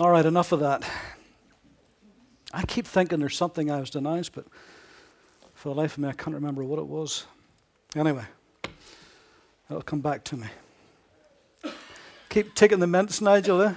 All 0.00 0.08
right, 0.10 0.24
enough 0.24 0.52
of 0.52 0.60
that. 0.60 0.82
I 2.54 2.62
keep 2.64 2.86
thinking 2.86 3.20
there's 3.20 3.36
something 3.36 3.70
I 3.70 3.80
was 3.80 3.90
denounced, 3.90 4.32
but 4.34 4.46
for 5.52 5.68
the 5.68 5.74
life 5.74 5.92
of 5.92 5.98
me, 5.98 6.08
I 6.08 6.12
can't 6.12 6.34
remember 6.34 6.64
what 6.64 6.78
it 6.78 6.86
was. 6.86 7.26
Anyway, 7.94 8.24
it'll 9.68 9.82
come 9.82 10.00
back 10.00 10.24
to 10.24 10.38
me. 10.38 10.46
Keep 12.30 12.54
taking 12.54 12.78
the 12.78 12.86
mints, 12.86 13.20
Nigel, 13.20 13.60
eh? 13.60 13.74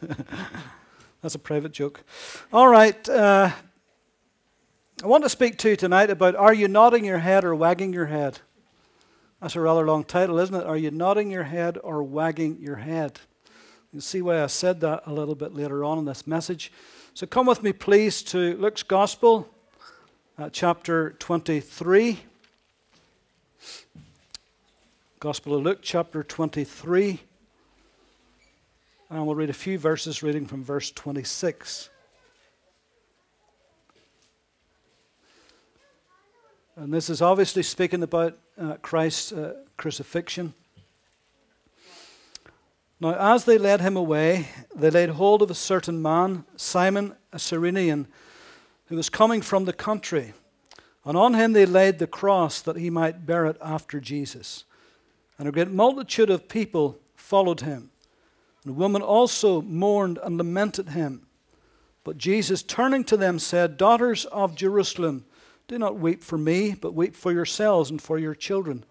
That's 1.20 1.36
a 1.36 1.38
private 1.38 1.70
joke. 1.70 2.02
All 2.52 2.66
right. 2.66 3.08
Uh, 3.08 3.52
I 5.00 5.06
want 5.06 5.22
to 5.22 5.30
speak 5.30 5.58
to 5.58 5.68
you 5.70 5.76
tonight 5.76 6.10
about 6.10 6.34
are 6.34 6.52
you 6.52 6.66
nodding 6.66 7.04
your 7.04 7.18
head 7.18 7.44
or 7.44 7.54
wagging 7.54 7.92
your 7.92 8.06
head? 8.06 8.40
That's 9.40 9.54
a 9.54 9.60
rather 9.60 9.86
long 9.86 10.02
title, 10.02 10.40
isn't 10.40 10.56
it? 10.56 10.66
Are 10.66 10.76
you 10.76 10.90
nodding 10.90 11.30
your 11.30 11.44
head 11.44 11.78
or 11.84 12.02
wagging 12.02 12.58
your 12.60 12.76
head? 12.76 13.20
You'll 13.92 14.00
see 14.00 14.22
why 14.22 14.42
I 14.42 14.46
said 14.46 14.80
that 14.80 15.02
a 15.04 15.12
little 15.12 15.34
bit 15.34 15.54
later 15.54 15.84
on 15.84 15.98
in 15.98 16.06
this 16.06 16.26
message. 16.26 16.72
So 17.12 17.26
come 17.26 17.44
with 17.44 17.62
me, 17.62 17.74
please, 17.74 18.22
to 18.22 18.56
Luke's 18.56 18.82
Gospel, 18.82 19.46
uh, 20.38 20.48
chapter 20.50 21.10
23. 21.18 22.18
Gospel 25.20 25.56
of 25.56 25.62
Luke, 25.62 25.80
chapter 25.82 26.22
23. 26.22 27.20
And 29.10 29.26
we'll 29.26 29.36
read 29.36 29.50
a 29.50 29.52
few 29.52 29.76
verses, 29.76 30.22
reading 30.22 30.46
from 30.46 30.64
verse 30.64 30.90
26. 30.90 31.90
And 36.76 36.94
this 36.94 37.10
is 37.10 37.20
obviously 37.20 37.62
speaking 37.62 38.02
about 38.02 38.38
uh, 38.58 38.76
Christ's 38.80 39.32
uh, 39.32 39.56
crucifixion. 39.76 40.54
Now, 43.02 43.16
as 43.34 43.46
they 43.46 43.58
led 43.58 43.80
him 43.80 43.96
away, 43.96 44.46
they 44.76 44.88
laid 44.88 45.08
hold 45.08 45.42
of 45.42 45.50
a 45.50 45.56
certain 45.56 46.00
man, 46.00 46.44
Simon, 46.54 47.16
a 47.32 47.38
Cyrenian, 47.40 48.06
who 48.86 48.94
was 48.94 49.08
coming 49.08 49.42
from 49.42 49.64
the 49.64 49.72
country. 49.72 50.34
And 51.04 51.16
on 51.16 51.34
him 51.34 51.52
they 51.52 51.66
laid 51.66 51.98
the 51.98 52.06
cross 52.06 52.62
that 52.62 52.76
he 52.76 52.90
might 52.90 53.26
bear 53.26 53.46
it 53.46 53.56
after 53.60 53.98
Jesus. 53.98 54.62
And 55.36 55.48
a 55.48 55.50
great 55.50 55.72
multitude 55.72 56.30
of 56.30 56.48
people 56.48 57.00
followed 57.16 57.62
him. 57.62 57.90
And 58.62 58.72
the 58.72 58.78
woman 58.78 59.02
also 59.02 59.62
mourned 59.62 60.20
and 60.22 60.38
lamented 60.38 60.90
him. 60.90 61.26
But 62.04 62.18
Jesus, 62.18 62.62
turning 62.62 63.02
to 63.06 63.16
them, 63.16 63.40
said, 63.40 63.78
Daughters 63.78 64.26
of 64.26 64.54
Jerusalem, 64.54 65.24
do 65.66 65.76
not 65.76 65.98
weep 65.98 66.22
for 66.22 66.38
me, 66.38 66.76
but 66.80 66.94
weep 66.94 67.16
for 67.16 67.32
yourselves 67.32 67.90
and 67.90 68.00
for 68.00 68.16
your 68.16 68.36
children. 68.36 68.84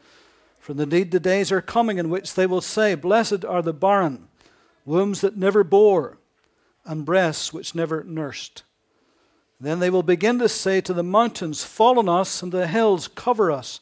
For 0.61 0.73
indeed 0.73 1.09
the 1.09 1.19
days 1.19 1.51
are 1.51 1.59
coming 1.59 1.97
in 1.97 2.11
which 2.11 2.35
they 2.35 2.45
will 2.45 2.61
say, 2.61 2.93
Blessed 2.93 3.43
are 3.43 3.63
the 3.63 3.73
barren, 3.73 4.27
wombs 4.85 5.21
that 5.21 5.35
never 5.35 5.63
bore, 5.63 6.19
and 6.85 7.03
breasts 7.03 7.51
which 7.51 7.73
never 7.73 8.03
nursed. 8.03 8.61
Then 9.59 9.79
they 9.79 9.89
will 9.89 10.03
begin 10.03 10.37
to 10.37 10.47
say 10.47 10.79
to 10.81 10.93
the 10.93 11.01
mountains, 11.01 11.63
Fall 11.63 11.97
on 11.97 12.07
us, 12.07 12.43
and 12.43 12.51
the 12.51 12.67
hills, 12.67 13.07
cover 13.07 13.51
us. 13.51 13.79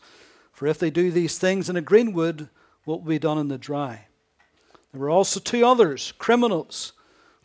For 0.53 0.67
if 0.67 0.79
they 0.79 0.89
do 0.89 1.11
these 1.11 1.37
things 1.37 1.69
in 1.69 1.75
a 1.75 1.81
green 1.81 2.13
wood, 2.13 2.47
what 2.85 3.01
will 3.01 3.09
be 3.09 3.19
done 3.19 3.37
in 3.37 3.49
the 3.49 3.57
dry? 3.57 4.05
There 4.93 5.01
were 5.01 5.09
also 5.09 5.41
two 5.41 5.65
others, 5.65 6.13
criminals, 6.17 6.93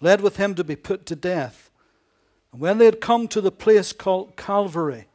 led 0.01 0.21
with 0.21 0.37
him 0.37 0.55
to 0.55 0.63
be 0.63 0.77
put 0.77 1.07
to 1.07 1.17
death. 1.17 1.71
And 2.53 2.61
when 2.61 2.79
they 2.79 2.85
had 2.85 3.01
come 3.01 3.27
to 3.29 3.41
the 3.41 3.51
place 3.51 3.93
called 3.93 4.37
Calvary, 4.37 5.09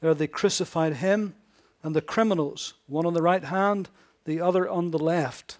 there 0.00 0.14
they 0.14 0.26
crucified 0.26 0.94
him 0.94 1.36
and 1.82 1.96
the 1.96 2.00
criminals, 2.00 2.74
one 2.86 3.06
on 3.06 3.14
the 3.14 3.22
right 3.22 3.44
hand, 3.44 3.88
the 4.24 4.40
other 4.40 4.68
on 4.68 4.90
the 4.90 4.98
left. 4.98 5.58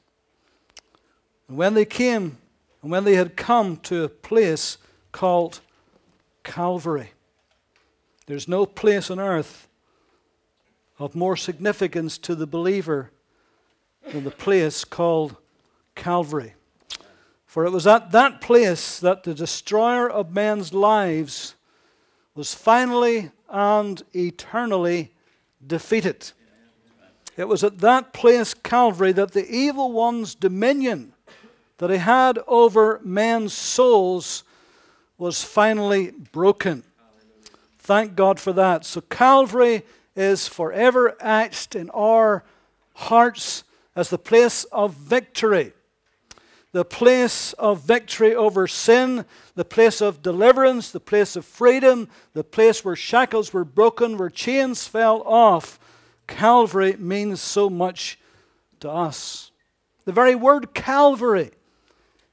And 1.48 1.56
when 1.56 1.74
they 1.74 1.84
came, 1.84 2.38
and 2.80 2.90
when 2.90 3.04
they 3.04 3.14
had 3.14 3.36
come 3.36 3.76
to 3.78 4.04
a 4.04 4.08
place 4.08 4.78
called 5.10 5.60
Calvary, 6.44 7.12
there's 8.26 8.48
no 8.48 8.66
place 8.66 9.10
on 9.10 9.18
earth 9.18 9.68
of 10.98 11.14
more 11.14 11.36
significance 11.36 12.18
to 12.18 12.34
the 12.34 12.46
believer 12.46 13.10
than 14.12 14.24
the 14.24 14.30
place 14.30 14.84
called 14.84 15.36
Calvary. 15.94 16.54
For 17.46 17.66
it 17.66 17.70
was 17.70 17.86
at 17.86 18.12
that 18.12 18.40
place 18.40 18.98
that 19.00 19.24
the 19.24 19.34
destroyer 19.34 20.08
of 20.08 20.32
men's 20.32 20.72
lives 20.72 21.54
was 22.34 22.54
finally 22.54 23.30
and 23.48 24.02
eternally 24.14 25.11
defeated. 25.66 26.32
It 27.36 27.48
was 27.48 27.64
at 27.64 27.78
that 27.78 28.12
place, 28.12 28.54
Calvary, 28.54 29.12
that 29.12 29.32
the 29.32 29.48
evil 29.50 29.92
one's 29.92 30.34
dominion 30.34 31.14
that 31.78 31.90
he 31.90 31.96
had 31.96 32.38
over 32.46 33.00
men's 33.02 33.52
souls 33.52 34.44
was 35.18 35.42
finally 35.42 36.10
broken. 36.10 36.82
Thank 37.78 38.14
God 38.14 38.38
for 38.38 38.52
that. 38.52 38.84
So, 38.84 39.00
Calvary 39.00 39.82
is 40.14 40.46
forever 40.46 41.16
etched 41.20 41.74
in 41.74 41.90
our 41.90 42.44
hearts 42.94 43.64
as 43.96 44.10
the 44.10 44.18
place 44.18 44.64
of 44.64 44.94
victory. 44.94 45.72
The 46.72 46.84
place 46.86 47.52
of 47.54 47.82
victory 47.82 48.34
over 48.34 48.66
sin, 48.66 49.26
the 49.54 49.64
place 49.64 50.00
of 50.00 50.22
deliverance, 50.22 50.90
the 50.90 51.00
place 51.00 51.36
of 51.36 51.44
freedom, 51.44 52.08
the 52.32 52.44
place 52.44 52.82
where 52.82 52.96
shackles 52.96 53.52
were 53.52 53.64
broken, 53.64 54.16
where 54.16 54.30
chains 54.30 54.88
fell 54.88 55.22
off. 55.26 55.78
Calvary 56.26 56.96
means 56.98 57.42
so 57.42 57.68
much 57.68 58.18
to 58.80 58.90
us. 58.90 59.50
The 60.06 60.12
very 60.12 60.34
word 60.34 60.72
Calvary 60.72 61.50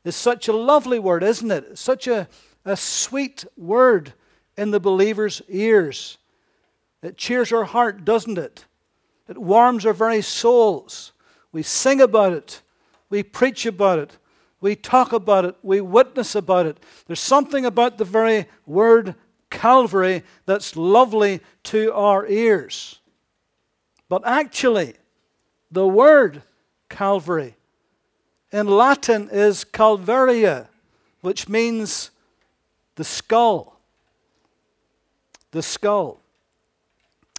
is 0.05 0.15
such 0.15 0.47
a 0.47 0.53
lovely 0.53 0.99
word, 0.99 1.21
isn't 1.21 1.51
it? 1.51 1.77
Such 1.77 2.07
a, 2.07 2.29
a 2.63 2.77
sweet 2.77 3.43
word 3.57 4.13
in 4.57 4.71
the 4.71 4.79
believer's 4.79 5.41
ears. 5.49 6.17
It 7.03 7.17
cheers 7.17 7.51
our 7.51 7.65
heart, 7.65 8.05
doesn't 8.05 8.37
it? 8.37 8.65
It 9.27 9.37
warms 9.37 9.85
our 9.85 9.93
very 9.93 10.21
souls. 10.21 11.11
We 11.51 11.61
sing 11.61 11.99
about 11.99 12.33
it, 12.33 12.61
we 13.09 13.21
preach 13.21 13.65
about 13.65 13.99
it, 13.99 14.17
we 14.61 14.75
talk 14.75 15.13
about 15.13 15.45
it, 15.45 15.55
we 15.63 15.81
witness 15.81 16.35
about 16.35 16.65
it. 16.65 16.79
There's 17.07 17.19
something 17.19 17.65
about 17.65 17.97
the 17.97 18.05
very 18.05 18.47
word 18.65 19.15
Calvary 19.49 20.23
that's 20.45 20.75
lovely 20.75 21.41
to 21.63 21.93
our 21.93 22.27
ears. 22.27 22.99
But 24.07 24.25
actually, 24.25 24.95
the 25.71 25.87
word 25.87 26.43
Calvary 26.89 27.55
in 28.51 28.67
Latin 28.67 29.29
is 29.31 29.63
Calvaria, 29.63 30.69
which 31.21 31.47
means 31.47 32.11
the 32.95 33.03
skull. 33.03 33.79
The 35.51 35.61
skull. 35.61 36.19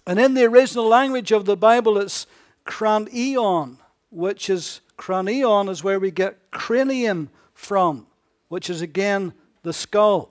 And 0.07 0.19
in 0.19 0.33
the 0.33 0.45
original 0.45 0.87
language 0.87 1.31
of 1.31 1.45
the 1.45 1.57
Bible, 1.57 1.97
it's 1.97 2.25
cranion, 2.65 3.77
which 4.09 4.49
is 4.49 4.81
cranion 5.01 5.67
is 5.67 5.83
where 5.83 5.99
we 5.99 6.11
get 6.11 6.51
cranium 6.51 7.29
from, 7.55 8.05
which 8.49 8.69
is 8.69 8.81
again 8.81 9.33
the 9.63 9.73
skull. 9.73 10.29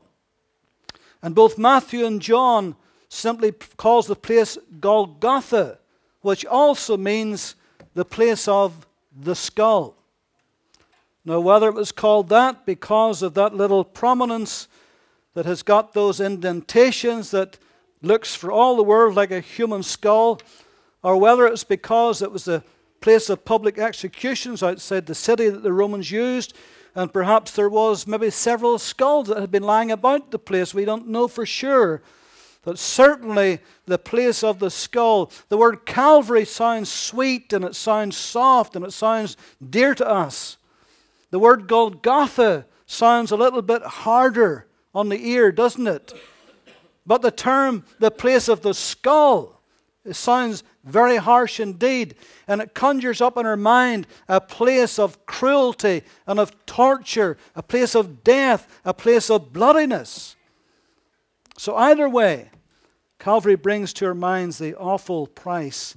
And 1.23 1.35
both 1.35 1.59
Matthew 1.59 2.07
and 2.07 2.23
John 2.23 2.77
simply 3.09 3.53
calls 3.77 4.07
the 4.07 4.15
place 4.15 4.57
Golgotha, 4.79 5.79
which 6.21 6.47
also 6.47 6.97
means 6.97 7.57
the 7.95 8.05
place 8.05 8.47
of 8.47 8.87
the 9.15 9.35
skull. 9.35 9.97
Now, 11.25 11.41
whether 11.41 11.69
it 11.69 11.75
was 11.75 11.93
called 11.93 12.29
that 12.29 12.65
because 12.65 13.23
of 13.23 13.35
that 13.35 13.53
little 13.53 13.85
prominence 13.85 14.69
that 15.35 15.47
has 15.47 15.63
got 15.65 15.95
those 15.95 16.21
indentations 16.21 17.33
that 17.33 17.59
looks 18.03 18.37
for 18.37 18.53
all 18.53 18.77
the 18.77 18.85
world 18.85 19.17
like 19.17 19.33
a 19.33 19.41
human 19.41 19.83
skull, 19.83 20.41
or 21.03 21.17
whether 21.17 21.47
it's 21.47 21.65
because 21.65 22.23
it 22.23 22.31
was 22.31 22.45
the 22.45 22.63
place 23.01 23.31
of 23.31 23.45
public 23.45 23.79
executions 23.79 24.63
outside 24.63 25.07
the 25.07 25.15
city 25.15 25.49
that 25.49 25.63
the 25.63 25.73
Romans 25.73 26.11
used, 26.11 26.55
and 26.95 27.13
perhaps 27.13 27.53
there 27.53 27.69
was 27.69 28.07
maybe 28.07 28.31
several 28.31 28.79
skulls 28.79 29.29
that 29.29 29.39
had 29.39 29.51
been 29.51 29.63
lying 29.63 29.91
about 29.91 30.31
the 30.31 30.39
place. 30.39 30.75
We 30.75 30.85
don't 30.85 31.09
know 31.09 31.29
for 31.29 31.47
sure. 31.47 32.03
But 32.63 32.79
certainly 32.79 33.61
the 33.87 33.99
place 33.99 34.45
of 34.45 34.59
the 34.59 34.71
skull, 34.71 35.33
the 35.49 35.57
word 35.57 35.87
Calvary 35.87 36.45
sounds 36.45 36.91
sweet 36.91 37.53
and 37.53 37.65
it 37.65 37.75
sounds 37.75 38.17
soft 38.17 38.77
and 38.77 38.85
it 38.85 38.93
sounds 38.93 39.37
dear 39.67 39.95
to 39.95 40.07
us. 40.07 40.59
The 41.31 41.39
word 41.39 41.69
Golgotha 41.69 42.67
sounds 42.87 43.31
a 43.31 43.37
little 43.37 43.63
bit 43.63 43.83
harder 43.83 44.67
on 44.95 45.09
the 45.09 45.29
ear, 45.29 45.53
doesn't 45.53 45.87
it? 45.87 46.13
But 47.07 47.23
the 47.23 47.31
term, 47.31 47.85
the 47.99 48.11
place 48.11 48.49
of 48.49 48.61
the 48.61 48.75
skull, 48.75 49.63
it 50.05 50.15
sounds 50.15 50.63
very 50.85 51.17
harsh 51.17 51.61
indeed, 51.61 52.15
and 52.49 52.61
it 52.61 52.75
conjures 52.75 53.21
up 53.21 53.37
in 53.37 53.45
her 53.45 53.57
mind 53.57 54.07
a 54.29 54.41
place 54.41 54.99
of 54.99 55.27
cruelty 55.27 56.03
and 56.27 56.41
of 56.41 56.67
torture, 56.67 57.37
a 57.55 57.63
place 57.63 57.95
of 57.95 58.25
death, 58.25 58.81
a 58.85 58.95
place 58.95 59.31
of 59.31 59.53
bloodiness. 59.53 60.37
So, 61.59 61.77
either 61.77 62.09
way, 62.09 62.51
Calvary 63.19 63.57
brings 63.57 63.93
to 63.95 64.07
our 64.07 64.15
minds 64.15 64.59
the 64.59 64.75
awful 64.75 65.27
price 65.27 65.97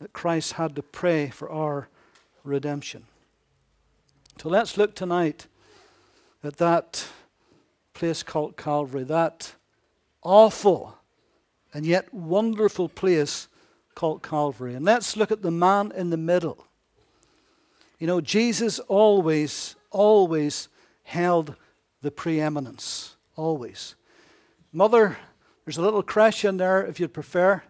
that 0.00 0.12
Christ 0.12 0.52
had 0.52 0.76
to 0.76 0.82
pay 0.82 1.28
for 1.30 1.50
our 1.50 1.88
redemption. 2.44 3.06
So, 4.40 4.48
let's 4.48 4.76
look 4.76 4.94
tonight 4.94 5.48
at 6.44 6.58
that 6.58 7.04
place 7.94 8.22
called 8.22 8.56
Calvary, 8.56 9.02
that 9.04 9.54
awful 10.22 10.96
and 11.74 11.84
yet 11.84 12.12
wonderful 12.14 12.88
place 12.88 13.48
called 13.96 14.22
Calvary. 14.22 14.74
And 14.74 14.84
let's 14.84 15.16
look 15.16 15.32
at 15.32 15.42
the 15.42 15.50
man 15.50 15.90
in 15.96 16.10
the 16.10 16.16
middle. 16.16 16.64
You 17.98 18.06
know, 18.06 18.20
Jesus 18.20 18.78
always, 18.78 19.74
always 19.90 20.68
held 21.02 21.56
the 22.02 22.12
preeminence. 22.12 23.16
Always. 23.34 23.96
Mother, 24.72 25.16
there's 25.64 25.78
a 25.78 25.82
little 25.82 26.02
crash 26.02 26.44
in 26.44 26.58
there 26.58 26.86
if 26.86 27.00
you'd 27.00 27.14
prefer. 27.14 27.62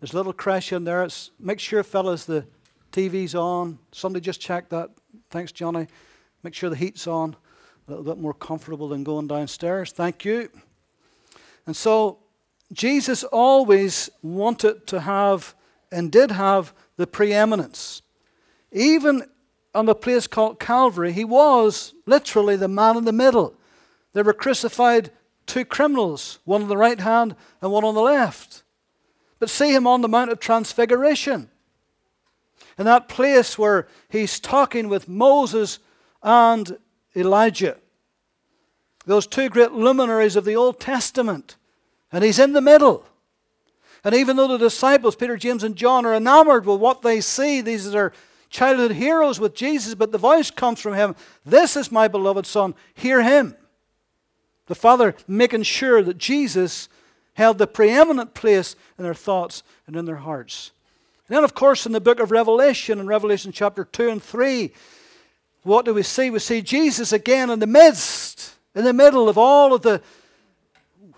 There's 0.00 0.12
a 0.14 0.16
little 0.16 0.32
crash 0.32 0.72
in 0.72 0.84
there. 0.84 1.02
It's, 1.02 1.32
make 1.38 1.58
sure, 1.58 1.82
fellas, 1.82 2.24
the 2.24 2.46
TV's 2.92 3.34
on. 3.34 3.78
Somebody 3.90 4.24
just 4.24 4.40
check 4.40 4.68
that. 4.70 4.90
Thanks, 5.30 5.52
Johnny. 5.52 5.88
Make 6.42 6.54
sure 6.54 6.70
the 6.70 6.76
heat's 6.76 7.06
on. 7.06 7.36
A 7.86 7.90
little 7.90 8.04
bit 8.04 8.18
more 8.18 8.34
comfortable 8.34 8.88
than 8.88 9.02
going 9.02 9.26
downstairs. 9.26 9.90
Thank 9.90 10.24
you. 10.24 10.48
And 11.66 11.74
so, 11.74 12.21
Jesus 12.72 13.22
always 13.24 14.10
wanted 14.22 14.86
to 14.88 15.00
have 15.00 15.54
and 15.90 16.10
did 16.10 16.30
have 16.30 16.72
the 16.96 17.06
preeminence. 17.06 18.02
Even 18.72 19.24
on 19.74 19.86
the 19.86 19.94
place 19.94 20.26
called 20.26 20.58
Calvary, 20.58 21.12
he 21.12 21.24
was 21.24 21.94
literally 22.06 22.56
the 22.56 22.68
man 22.68 22.96
in 22.96 23.04
the 23.04 23.12
middle. 23.12 23.54
They 24.14 24.22
were 24.22 24.32
crucified 24.32 25.10
two 25.46 25.64
criminals, 25.64 26.38
one 26.44 26.62
on 26.62 26.68
the 26.68 26.76
right 26.76 27.00
hand 27.00 27.36
and 27.60 27.70
one 27.70 27.84
on 27.84 27.94
the 27.94 28.00
left. 28.00 28.62
But 29.38 29.50
see 29.50 29.74
him 29.74 29.86
on 29.86 30.00
the 30.00 30.08
Mount 30.08 30.30
of 30.30 30.40
Transfiguration. 30.40 31.50
In 32.78 32.86
that 32.86 33.08
place 33.08 33.58
where 33.58 33.86
he's 34.08 34.40
talking 34.40 34.88
with 34.88 35.08
Moses 35.08 35.78
and 36.22 36.78
Elijah, 37.14 37.76
those 39.04 39.26
two 39.26 39.48
great 39.48 39.72
luminaries 39.72 40.36
of 40.36 40.44
the 40.44 40.56
Old 40.56 40.80
Testament, 40.80 41.56
and 42.12 42.22
he's 42.22 42.38
in 42.38 42.52
the 42.52 42.60
middle. 42.60 43.04
And 44.04 44.14
even 44.14 44.36
though 44.36 44.48
the 44.48 44.58
disciples, 44.58 45.16
Peter, 45.16 45.36
James, 45.36 45.64
and 45.64 45.76
John, 45.76 46.04
are 46.04 46.14
enamored 46.14 46.66
with 46.66 46.80
what 46.80 47.02
they 47.02 47.20
see, 47.20 47.60
these 47.60 47.94
are 47.94 48.12
childhood 48.50 48.92
heroes 48.92 49.40
with 49.40 49.54
Jesus, 49.54 49.94
but 49.94 50.12
the 50.12 50.18
voice 50.18 50.50
comes 50.50 50.80
from 50.80 50.94
him 50.94 51.16
This 51.44 51.76
is 51.76 51.90
my 51.90 52.08
beloved 52.08 52.46
Son, 52.46 52.74
hear 52.94 53.22
him. 53.22 53.56
The 54.66 54.74
Father 54.74 55.14
making 55.26 55.62
sure 55.62 56.02
that 56.02 56.18
Jesus 56.18 56.88
held 57.34 57.58
the 57.58 57.66
preeminent 57.66 58.34
place 58.34 58.76
in 58.98 59.04
their 59.04 59.14
thoughts 59.14 59.62
and 59.86 59.96
in 59.96 60.04
their 60.04 60.16
hearts. 60.16 60.72
And 61.28 61.36
then, 61.36 61.44
of 61.44 61.54
course, 61.54 61.86
in 61.86 61.92
the 61.92 62.00
book 62.00 62.20
of 62.20 62.30
Revelation, 62.30 62.98
in 62.98 63.06
Revelation 63.06 63.52
chapter 63.52 63.84
2 63.84 64.10
and 64.10 64.22
3, 64.22 64.72
what 65.62 65.84
do 65.84 65.94
we 65.94 66.02
see? 66.02 66.28
We 66.28 66.40
see 66.40 66.60
Jesus 66.60 67.12
again 67.12 67.48
in 67.48 67.58
the 67.58 67.66
midst, 67.66 68.54
in 68.74 68.84
the 68.84 68.92
middle 68.92 69.28
of 69.28 69.38
all 69.38 69.72
of 69.72 69.82
the 69.82 70.02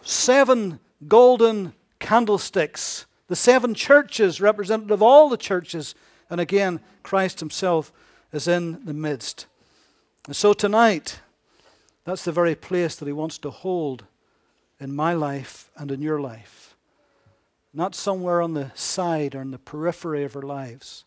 seven 0.03 0.79
golden 1.09 1.75
candlesticks, 1.99 3.07
the 3.29 3.37
seven 3.37 3.75
churches, 3.75 4.41
representative 4.41 4.91
of 4.91 5.03
all 5.03 5.29
the 5.29 5.37
churches. 5.37 5.95
And 6.31 6.41
again, 6.41 6.81
Christ 7.03 7.41
Himself 7.41 7.93
is 8.33 8.49
in 8.49 8.85
the 8.85 8.95
midst. 8.95 9.47
And 10.27 10.37
so 10.37 10.53
tonight, 10.53 11.21
that's 12.05 12.25
the 12.25 12.33
very 12.33 12.55
place 12.55 12.97
that 12.97 13.07
He 13.07 13.13
wants 13.13 13.39
to 13.39 13.51
hold 13.51 14.05
in 14.81 14.95
my 14.95 15.15
life 15.15 15.71
and 15.77 15.91
in 15.91 16.03
your 16.03 16.21
life. 16.21 16.77
Not 17.73 17.95
somewhere 17.95 18.41
on 18.41 18.55
the 18.55 18.71
side 18.75 19.35
or 19.35 19.43
in 19.43 19.51
the 19.51 19.59
periphery 19.59 20.25
of 20.25 20.37
our 20.37 20.43
lives, 20.43 21.05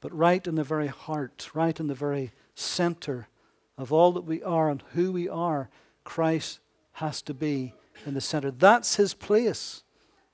but 0.00 0.14
right 0.14 0.46
in 0.46 0.54
the 0.54 0.64
very 0.64 0.86
heart, 0.86 1.50
right 1.54 1.78
in 1.78 1.86
the 1.86 1.94
very 1.94 2.32
center 2.54 3.28
of 3.76 3.92
all 3.92 4.12
that 4.12 4.24
we 4.24 4.42
are 4.42 4.68
and 4.68 4.82
who 4.94 5.12
we 5.12 5.28
are, 5.28 5.70
Christ 6.04 6.60
has 6.94 7.22
to 7.22 7.34
be 7.34 7.74
in 8.06 8.14
the 8.14 8.20
center. 8.20 8.50
That's 8.50 8.96
his 8.96 9.14
place. 9.14 9.82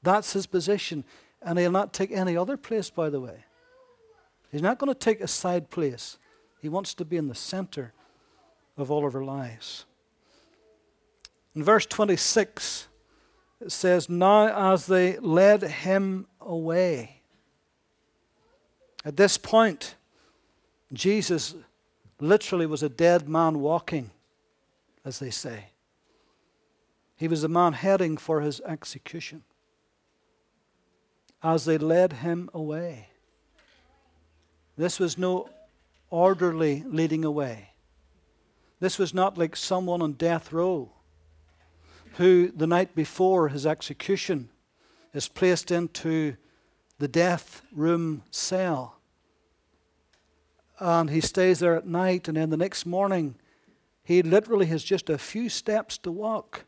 That's 0.02 0.32
his 0.32 0.46
position. 0.46 1.04
And 1.42 1.58
he'll 1.58 1.70
not 1.70 1.92
take 1.92 2.10
any 2.10 2.36
other 2.36 2.56
place, 2.56 2.90
by 2.90 3.10
the 3.10 3.20
way. 3.20 3.44
He's 4.50 4.62
not 4.62 4.78
going 4.78 4.92
to 4.92 4.98
take 4.98 5.20
a 5.20 5.28
side 5.28 5.70
place. 5.70 6.18
He 6.60 6.68
wants 6.68 6.94
to 6.94 7.04
be 7.04 7.16
in 7.16 7.28
the 7.28 7.34
center 7.34 7.92
of 8.76 8.90
all 8.90 9.06
of 9.06 9.14
our 9.14 9.24
lives. 9.24 9.84
In 11.54 11.62
verse 11.62 11.86
26, 11.86 12.88
it 13.60 13.72
says, 13.72 14.08
Now 14.08 14.72
as 14.72 14.86
they 14.86 15.18
led 15.18 15.62
him 15.62 16.26
away. 16.40 17.20
At 19.04 19.16
this 19.16 19.36
point, 19.36 19.94
Jesus 20.92 21.54
literally 22.20 22.66
was 22.66 22.82
a 22.82 22.88
dead 22.88 23.28
man 23.28 23.60
walking, 23.60 24.10
as 25.04 25.18
they 25.18 25.30
say. 25.30 25.66
He 27.16 27.28
was 27.28 27.44
a 27.44 27.48
man 27.48 27.74
heading 27.74 28.16
for 28.16 28.40
his 28.40 28.60
execution. 28.60 29.42
As 31.42 31.64
they 31.64 31.78
led 31.78 32.14
him 32.14 32.50
away. 32.52 33.08
This 34.76 34.98
was 34.98 35.16
no 35.16 35.48
orderly 36.10 36.82
leading 36.86 37.24
away. 37.24 37.70
This 38.80 38.98
was 38.98 39.14
not 39.14 39.38
like 39.38 39.54
someone 39.54 40.02
on 40.02 40.14
death 40.14 40.52
row 40.52 40.90
who, 42.16 42.48
the 42.48 42.66
night 42.66 42.94
before 42.94 43.48
his 43.48 43.66
execution, 43.66 44.48
is 45.12 45.28
placed 45.28 45.70
into 45.70 46.36
the 46.98 47.08
death 47.08 47.62
room 47.72 48.22
cell. 48.30 48.96
And 50.78 51.10
he 51.10 51.20
stays 51.20 51.60
there 51.60 51.76
at 51.76 51.86
night, 51.86 52.26
and 52.26 52.36
then 52.36 52.50
the 52.50 52.56
next 52.56 52.84
morning, 52.84 53.36
he 54.02 54.22
literally 54.22 54.66
has 54.66 54.82
just 54.82 55.08
a 55.08 55.18
few 55.18 55.48
steps 55.48 55.98
to 55.98 56.10
walk 56.10 56.64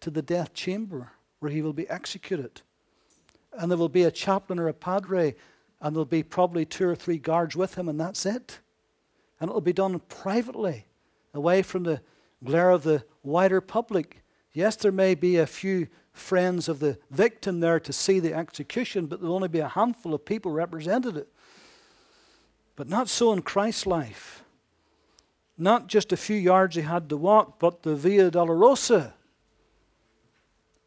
to 0.00 0.10
the 0.10 0.22
death 0.22 0.54
chamber 0.54 1.12
where 1.40 1.50
he 1.50 1.62
will 1.62 1.72
be 1.72 1.88
executed. 1.88 2.62
And 3.52 3.70
there 3.70 3.78
will 3.78 3.88
be 3.88 4.04
a 4.04 4.10
chaplain 4.10 4.58
or 4.58 4.68
a 4.68 4.74
padre, 4.74 5.34
and 5.80 5.94
there'll 5.94 6.04
be 6.04 6.22
probably 6.22 6.64
two 6.64 6.88
or 6.88 6.94
three 6.94 7.18
guards 7.18 7.56
with 7.56 7.76
him, 7.76 7.88
and 7.88 7.98
that's 7.98 8.24
it. 8.24 8.60
And 9.40 9.48
it'll 9.48 9.60
be 9.60 9.72
done 9.72 9.98
privately, 10.08 10.86
away 11.34 11.62
from 11.62 11.82
the 11.82 12.00
glare 12.44 12.70
of 12.70 12.82
the 12.82 13.04
wider 13.22 13.60
public. 13.60 14.22
Yes, 14.52 14.76
there 14.76 14.92
may 14.92 15.14
be 15.14 15.36
a 15.36 15.46
few 15.46 15.88
friends 16.12 16.68
of 16.68 16.80
the 16.80 16.98
victim 17.10 17.60
there 17.60 17.80
to 17.80 17.92
see 17.92 18.20
the 18.20 18.34
execution, 18.34 19.06
but 19.06 19.20
there'll 19.20 19.34
only 19.34 19.48
be 19.48 19.60
a 19.60 19.68
handful 19.68 20.14
of 20.14 20.24
people 20.24 20.52
represented. 20.52 21.26
But 22.76 22.88
not 22.88 23.08
so 23.08 23.32
in 23.32 23.42
Christ's 23.42 23.86
life. 23.86 24.44
Not 25.56 25.86
just 25.88 26.12
a 26.12 26.16
few 26.16 26.36
yards 26.36 26.76
he 26.76 26.82
had 26.82 27.08
to 27.10 27.16
walk, 27.16 27.58
but 27.58 27.82
the 27.82 27.94
Via 27.94 28.30
Dolorosa 28.30 29.12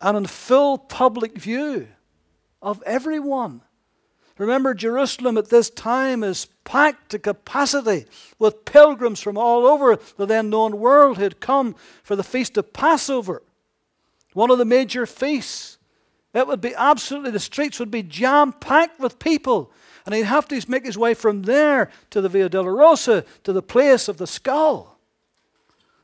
and 0.03 0.17
in 0.17 0.25
full 0.27 0.77
public 0.77 1.37
view 1.37 1.87
of 2.61 2.83
everyone. 2.85 3.61
Remember, 4.37 4.73
Jerusalem 4.73 5.37
at 5.37 5.49
this 5.49 5.69
time 5.69 6.23
is 6.23 6.47
packed 6.65 7.09
to 7.11 7.19
capacity 7.19 8.05
with 8.37 8.65
pilgrims 8.65 9.21
from 9.21 9.37
all 9.37 9.65
over 9.65 9.97
the 10.17 10.25
then 10.25 10.49
known 10.49 10.79
world 10.79 11.17
who 11.17 11.23
had 11.23 11.39
come 11.39 11.75
for 12.03 12.17
the 12.17 12.23
feast 12.23 12.57
of 12.57 12.73
Passover, 12.73 13.43
one 14.33 14.51
of 14.51 14.57
the 14.57 14.65
major 14.65 15.05
feasts. 15.05 15.77
It 16.33 16.47
would 16.47 16.61
be 16.61 16.75
absolutely, 16.75 17.31
the 17.31 17.39
streets 17.39 17.79
would 17.79 17.91
be 17.91 18.03
jam 18.03 18.51
packed 18.53 18.99
with 18.99 19.19
people. 19.19 19.71
And 20.05 20.13
he'd 20.13 20.23
have 20.23 20.49
to 20.49 20.61
make 20.67 20.85
his 20.85 20.97
way 20.97 21.13
from 21.13 21.43
there 21.43 21.89
to 22.09 22.19
the 22.19 22.27
Via 22.27 22.49
Dolorosa, 22.49 23.25
to 23.43 23.53
the 23.53 23.61
place 23.61 24.09
of 24.09 24.17
the 24.17 24.27
skull. 24.27 24.99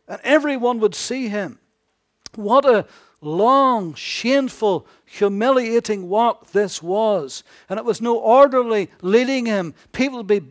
And 0.08 0.22
everyone 0.24 0.80
would 0.80 0.96
see 0.96 1.28
him. 1.28 1.60
What 2.36 2.64
a 2.66 2.86
long, 3.22 3.94
shameful, 3.94 4.88
humiliating 5.06 6.10
walk 6.10 6.52
this 6.52 6.82
was. 6.82 7.44
And 7.68 7.78
it 7.78 7.86
was 7.86 8.02
no 8.02 8.18
orderly 8.18 8.90
leading 9.02 9.46
him. 9.46 9.74
People 9.92 10.18
would 10.20 10.28
be 10.28 10.42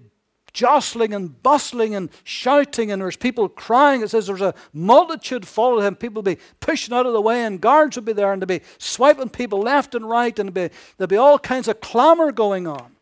jostling 0.52 1.14
and 1.14 1.40
bustling 1.42 1.94
and 1.94 2.10
shouting, 2.24 2.90
and 2.90 3.00
there's 3.00 3.16
people 3.16 3.48
crying. 3.48 4.02
It 4.02 4.10
says 4.10 4.26
there's 4.26 4.40
a 4.40 4.54
multitude 4.72 5.46
followed 5.46 5.82
him. 5.82 5.94
People 5.94 6.22
would 6.22 6.36
be 6.36 6.42
pushing 6.60 6.94
out 6.94 7.06
of 7.06 7.12
the 7.12 7.20
way, 7.20 7.44
and 7.44 7.60
guards 7.60 7.96
would 7.96 8.04
be 8.04 8.12
there, 8.12 8.32
and 8.32 8.42
they'd 8.42 8.60
be 8.60 8.64
swiping 8.78 9.28
people 9.28 9.60
left 9.60 9.94
and 9.94 10.08
right, 10.08 10.36
and 10.38 10.52
be, 10.52 10.70
there'd 10.96 11.10
be 11.10 11.16
all 11.16 11.38
kinds 11.38 11.68
of 11.68 11.80
clamor 11.80 12.32
going 12.32 12.66
on. 12.66 12.96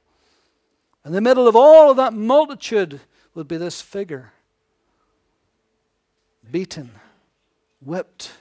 In 1.04 1.12
the 1.12 1.20
middle 1.20 1.48
of 1.48 1.56
all 1.56 1.90
of 1.90 1.96
that 1.96 2.12
multitude 2.12 3.00
would 3.34 3.48
be 3.48 3.56
this 3.56 3.80
figure 3.80 4.32
beaten, 6.50 6.90
whipped, 7.80 8.32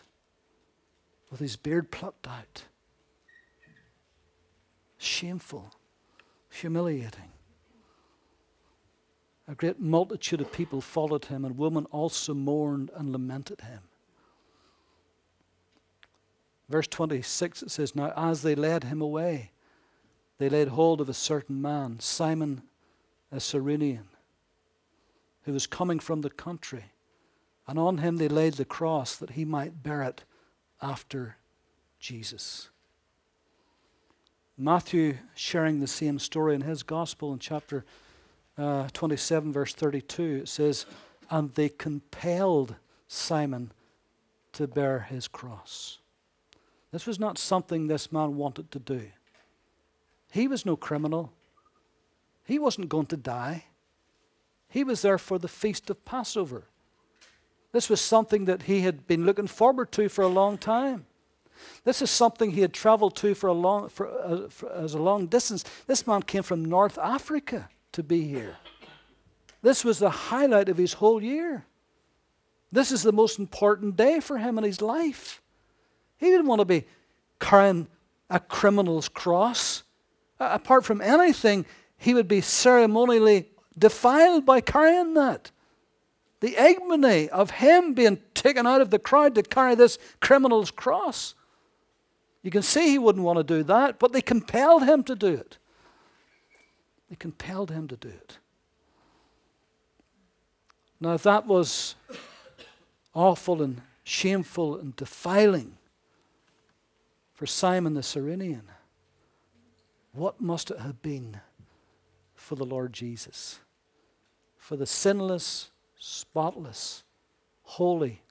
with 1.29 1.39
his 1.39 1.55
beard 1.55 1.91
plucked 1.91 2.27
out. 2.27 2.63
Shameful, 4.97 5.71
humiliating. 6.49 7.31
A 9.47 9.55
great 9.55 9.79
multitude 9.79 10.41
of 10.41 10.51
people 10.51 10.81
followed 10.81 11.25
him, 11.25 11.45
and 11.45 11.57
women 11.57 11.85
also 11.91 12.33
mourned 12.33 12.89
and 12.95 13.11
lamented 13.11 13.61
him. 13.61 13.81
Verse 16.67 16.87
26 16.87 17.63
it 17.63 17.71
says, 17.71 17.95
Now 17.95 18.11
as 18.15 18.41
they 18.41 18.55
led 18.55 18.85
him 18.85 19.01
away, 19.01 19.51
they 20.39 20.49
laid 20.49 20.69
hold 20.69 20.99
of 20.99 21.09
a 21.09 21.13
certain 21.13 21.61
man, 21.61 21.99
Simon 21.99 22.63
a 23.31 23.39
Cyrenian, 23.39 24.07
who 25.43 25.53
was 25.53 25.67
coming 25.67 25.99
from 25.99 26.21
the 26.21 26.29
country 26.29 26.85
And 27.67 27.79
on 27.79 27.99
him 27.99 28.17
they 28.17 28.27
laid 28.27 28.55
the 28.55 28.65
cross 28.65 29.15
that 29.15 29.31
he 29.31 29.45
might 29.45 29.83
bear 29.83 30.03
it 30.03 30.23
after 30.85 31.35
Jesus. 31.99 32.69
Matthew, 34.57 35.17
sharing 35.33 35.79
the 35.79 35.87
same 35.87 36.19
story 36.19 36.53
in 36.53 36.61
his 36.61 36.83
gospel 36.83 37.33
in 37.33 37.39
chapter 37.39 37.83
uh, 38.57 38.87
27, 38.93 39.51
verse 39.51 39.73
32, 39.73 40.41
it 40.43 40.47
says, 40.47 40.85
And 41.29 41.53
they 41.55 41.69
compelled 41.69 42.75
Simon 43.07 43.71
to 44.53 44.67
bear 44.67 44.99
his 45.09 45.27
cross. 45.27 45.97
This 46.91 47.07
was 47.07 47.19
not 47.19 47.37
something 47.37 47.87
this 47.87 48.11
man 48.11 48.37
wanted 48.37 48.71
to 48.71 48.79
do. 48.79 49.07
He 50.31 50.47
was 50.47 50.65
no 50.65 50.75
criminal. 50.77 51.33
He 52.45 52.59
wasn't 52.59 52.89
going 52.89 53.07
to 53.07 53.17
die. 53.17 53.65
He 54.69 54.83
was 54.83 55.01
there 55.01 55.17
for 55.17 55.39
the 55.39 55.47
feast 55.47 55.89
of 55.89 56.05
Passover. 56.05 56.65
This 57.75 57.89
was 57.89 57.99
something 57.99 58.45
that 58.45 58.63
he 58.63 58.83
had 58.83 59.05
been 59.05 59.25
looking 59.25 59.47
forward 59.47 59.91
to 59.91 60.07
for 60.07 60.21
a 60.21 60.29
long 60.29 60.57
time. 60.57 61.05
This 61.83 62.01
is 62.01 62.09
something 62.09 62.51
he 62.51 62.61
had 62.61 62.71
traveled 62.71 63.17
to 63.17 63.35
for 63.35 63.47
a 63.47 63.53
long, 63.53 63.89
for, 63.89 64.07
uh, 64.07 64.47
for, 64.47 64.71
as 64.71 64.93
a 64.93 64.97
long 64.97 65.27
distance. 65.27 65.65
This 65.85 66.07
man 66.07 66.21
came 66.21 66.41
from 66.41 66.63
North 66.63 66.97
Africa 66.97 67.67
to 67.91 68.01
be 68.01 68.23
here. 68.23 68.55
This 69.61 69.83
was 69.83 69.99
the 69.99 70.09
highlight 70.09 70.69
of 70.69 70.77
his 70.77 70.93
whole 70.93 71.21
year. 71.21 71.65
This 72.71 72.93
is 72.93 73.03
the 73.03 73.11
most 73.11 73.39
important 73.39 73.97
day 73.97 74.21
for 74.21 74.37
him 74.37 74.57
in 74.57 74.63
his 74.63 74.81
life. 74.81 75.41
He 76.17 76.27
didn't 76.27 76.47
want 76.47 76.59
to 76.59 76.65
be 76.65 76.85
carrying 77.41 77.89
a 78.29 78.39
criminal's 78.39 79.09
cross. 79.09 79.83
Uh, 80.39 80.47
apart 80.53 80.85
from 80.85 81.01
anything, 81.01 81.65
he 81.97 82.13
would 82.13 82.29
be 82.29 82.39
ceremonially 82.39 83.49
defiled 83.77 84.45
by 84.45 84.61
carrying 84.61 85.13
that. 85.15 85.51
The 86.41 86.55
ignominy 86.61 87.29
of 87.29 87.51
him 87.51 87.93
being 87.93 88.19
taken 88.33 88.67
out 88.67 88.81
of 88.81 88.89
the 88.89 88.99
crowd 88.99 89.35
to 89.35 89.43
carry 89.43 89.75
this 89.75 89.97
criminal's 90.19 90.71
cross. 90.71 91.33
You 92.43 92.51
can 92.51 92.61
see 92.61 92.89
he 92.89 92.99
wouldn't 92.99 93.25
want 93.25 93.37
to 93.37 93.43
do 93.43 93.63
that, 93.63 93.97
but 93.97 94.13
they 94.13 94.21
compelled 94.21 94.83
him 94.83 95.03
to 95.05 95.15
do 95.15 95.33
it. 95.33 95.57
They 97.09 97.15
compelled 97.15 97.71
him 97.71 97.87
to 97.87 97.95
do 97.95 98.09
it. 98.09 98.37
Now, 100.99 101.13
if 101.13 101.23
that 101.23 101.45
was 101.45 101.95
awful 103.13 103.61
and 103.61 103.81
shameful 104.03 104.77
and 104.77 104.95
defiling 104.95 105.77
for 107.33 107.45
Simon 107.45 107.93
the 107.93 108.03
Cyrenian, 108.03 108.63
what 110.13 110.39
must 110.39 110.71
it 110.71 110.79
have 110.79 111.01
been 111.01 111.41
for 112.35 112.55
the 112.55 112.65
Lord 112.65 112.93
Jesus? 112.93 113.59
For 114.57 114.75
the 114.75 114.85
sinless, 114.85 115.69
spotless, 116.07 117.03
holy, 117.63 118.21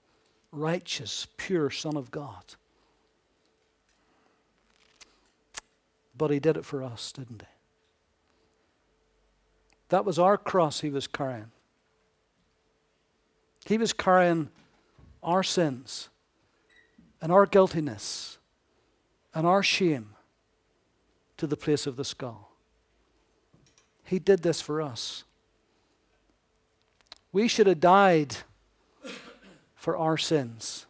righteous, 0.52 1.26
pure 1.36 1.70
Son 1.70 1.96
of 1.96 2.12
God. 2.12 2.54
But 6.16 6.30
he 6.30 6.38
did 6.38 6.56
it 6.56 6.64
for 6.64 6.84
us, 6.84 7.10
didn't 7.10 7.42
he? 7.42 7.48
That 9.88 10.04
was 10.04 10.20
our 10.20 10.38
cross 10.38 10.82
he 10.82 10.90
was 10.90 11.08
carrying. 11.08 11.50
He 13.66 13.76
was 13.76 13.92
carrying 13.92 14.50
our 15.20 15.42
sins 15.42 16.10
and 17.20 17.32
our 17.32 17.44
guiltiness 17.44 18.38
and 19.34 19.48
our 19.48 19.64
shame 19.64 20.10
to 21.38 21.48
the 21.48 21.56
place 21.56 21.88
of 21.88 21.96
the 21.96 22.04
skull. 22.04 22.52
He 24.04 24.20
did 24.20 24.42
this 24.42 24.60
for 24.60 24.80
us. 24.80 25.24
We 27.34 27.48
should 27.48 27.66
have 27.66 27.80
died 27.80 28.36
for 29.74 29.96
our 29.96 30.16
sins. 30.16 30.86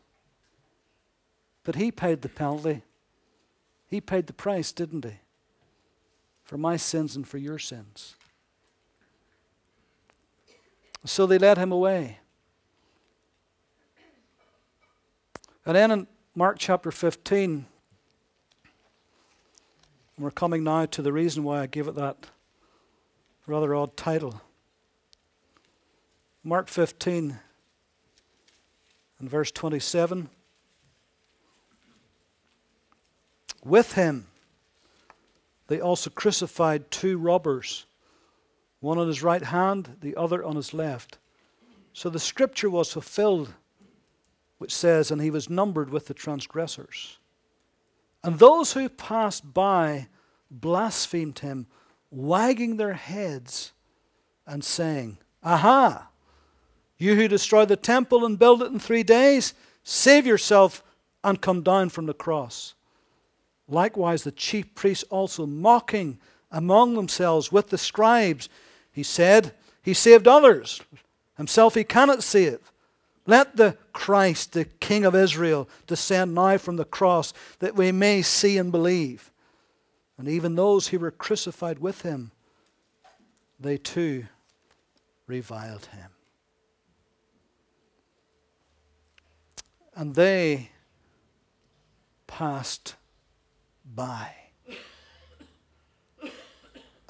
But 1.65 1.77
he 1.77 1.91
paid 1.91 2.21
the 2.21 2.29
penalty. 2.29 2.83
He 3.89 4.03
paid 4.03 4.27
the 4.27 4.35
price, 4.35 4.71
didn't 4.71 5.07
he? 5.07 5.15
For 6.43 6.59
my 6.59 6.77
sins 6.77 7.17
and 7.17 7.27
for 7.27 7.39
your 7.39 7.59
sins. 7.59 8.15
So 11.07 11.25
they 11.25 11.39
led 11.39 11.57
him 11.57 11.73
away. 11.73 12.19
And 15.65 15.75
then 15.75 15.91
in 15.91 16.07
Mark 16.35 16.59
chapter 16.59 16.91
15, 16.91 17.65
we're 20.19 20.31
coming 20.31 20.63
now 20.63 20.85
to 20.85 21.01
the 21.01 21.13
reason 21.13 21.43
why 21.43 21.63
I 21.63 21.67
gave 21.67 21.89
it 21.89 21.95
that 21.95 22.27
rather 23.47 23.75
odd 23.75 23.97
title. 23.97 24.43
Mark 26.47 26.69
15 26.69 27.39
and 29.19 29.31
verse 29.31 29.51
27. 29.51 30.29
With 33.65 33.95
him, 33.95 34.27
they 35.69 35.81
also 35.81 36.11
crucified 36.11 36.91
two 36.91 37.17
robbers, 37.17 37.87
one 38.81 38.99
on 38.99 39.09
his 39.09 39.23
right 39.23 39.43
hand, 39.43 39.97
the 40.03 40.15
other 40.17 40.45
on 40.45 40.57
his 40.57 40.75
left. 40.75 41.17
So 41.95 42.11
the 42.11 42.21
scripture 42.21 42.69
was 42.69 42.93
fulfilled, 42.93 43.55
which 44.59 44.75
says, 44.75 45.11
And 45.11 45.23
he 45.23 45.31
was 45.31 45.49
numbered 45.49 45.89
with 45.89 46.09
the 46.09 46.15
transgressors. 46.15 47.17
And 48.23 48.39
those 48.39 48.75
who 48.75 48.91
passed 48.91 49.55
by 49.55 50.09
blasphemed 50.51 51.39
him, 51.39 51.69
wagging 52.11 52.77
their 52.77 52.93
heads 52.93 53.73
and 54.47 54.63
saying, 54.63 55.17
Aha! 55.43 56.11
You 56.99 57.17
who 57.17 57.29
destroy 57.29 57.65
the 57.65 57.77
temple 57.77 58.25
and 58.25 58.39
build 58.39 58.63
it 58.63 58.73
in 58.73 58.79
three 58.79 59.03
days, 59.03 59.55
save 59.83 60.27
yourself 60.27 60.83
and 61.23 61.41
come 61.41 61.63
down 61.63 61.89
from 61.89 62.07
the 62.07 62.15
cross. 62.15 62.75
Likewise, 63.69 64.25
the 64.25 64.33
chief 64.33 64.75
priests 64.75 65.05
also 65.11 65.47
mocking 65.47 66.19
among 66.51 66.95
themselves 66.95 67.51
with 67.51 67.71
the 67.71 67.79
scribes. 67.79 68.49
He 68.93 69.03
said, 69.03 69.53
He 69.83 69.95
saved 69.95 70.29
others, 70.29 70.81
himself 71.37 71.75
he 71.75 71.85
cannot 71.85 72.23
save. 72.23 72.61
Let 73.27 73.57
the 73.57 73.77
Christ, 73.93 74.53
the 74.53 74.67
King 74.67 75.05
of 75.05 75.15
Israel, 75.15 75.69
descend 75.87 76.35
now 76.35 76.59
from 76.59 76.77
the 76.77 76.85
cross 76.85 77.33
that 77.59 77.75
we 77.75 77.91
may 77.91 78.21
see 78.21 78.59
and 78.59 78.71
believe. 78.71 79.31
And 80.19 80.29
even 80.29 80.55
those 80.55 80.89
who 80.89 80.99
were 80.99 81.11
crucified 81.11 81.79
with 81.79 82.03
him, 82.03 82.31
they 83.59 83.79
too 83.79 84.27
reviled 85.27 85.87
him. 85.87 86.14
And 89.97 90.15
they 90.15 90.71
passed 92.27 92.97
by. 93.95 94.33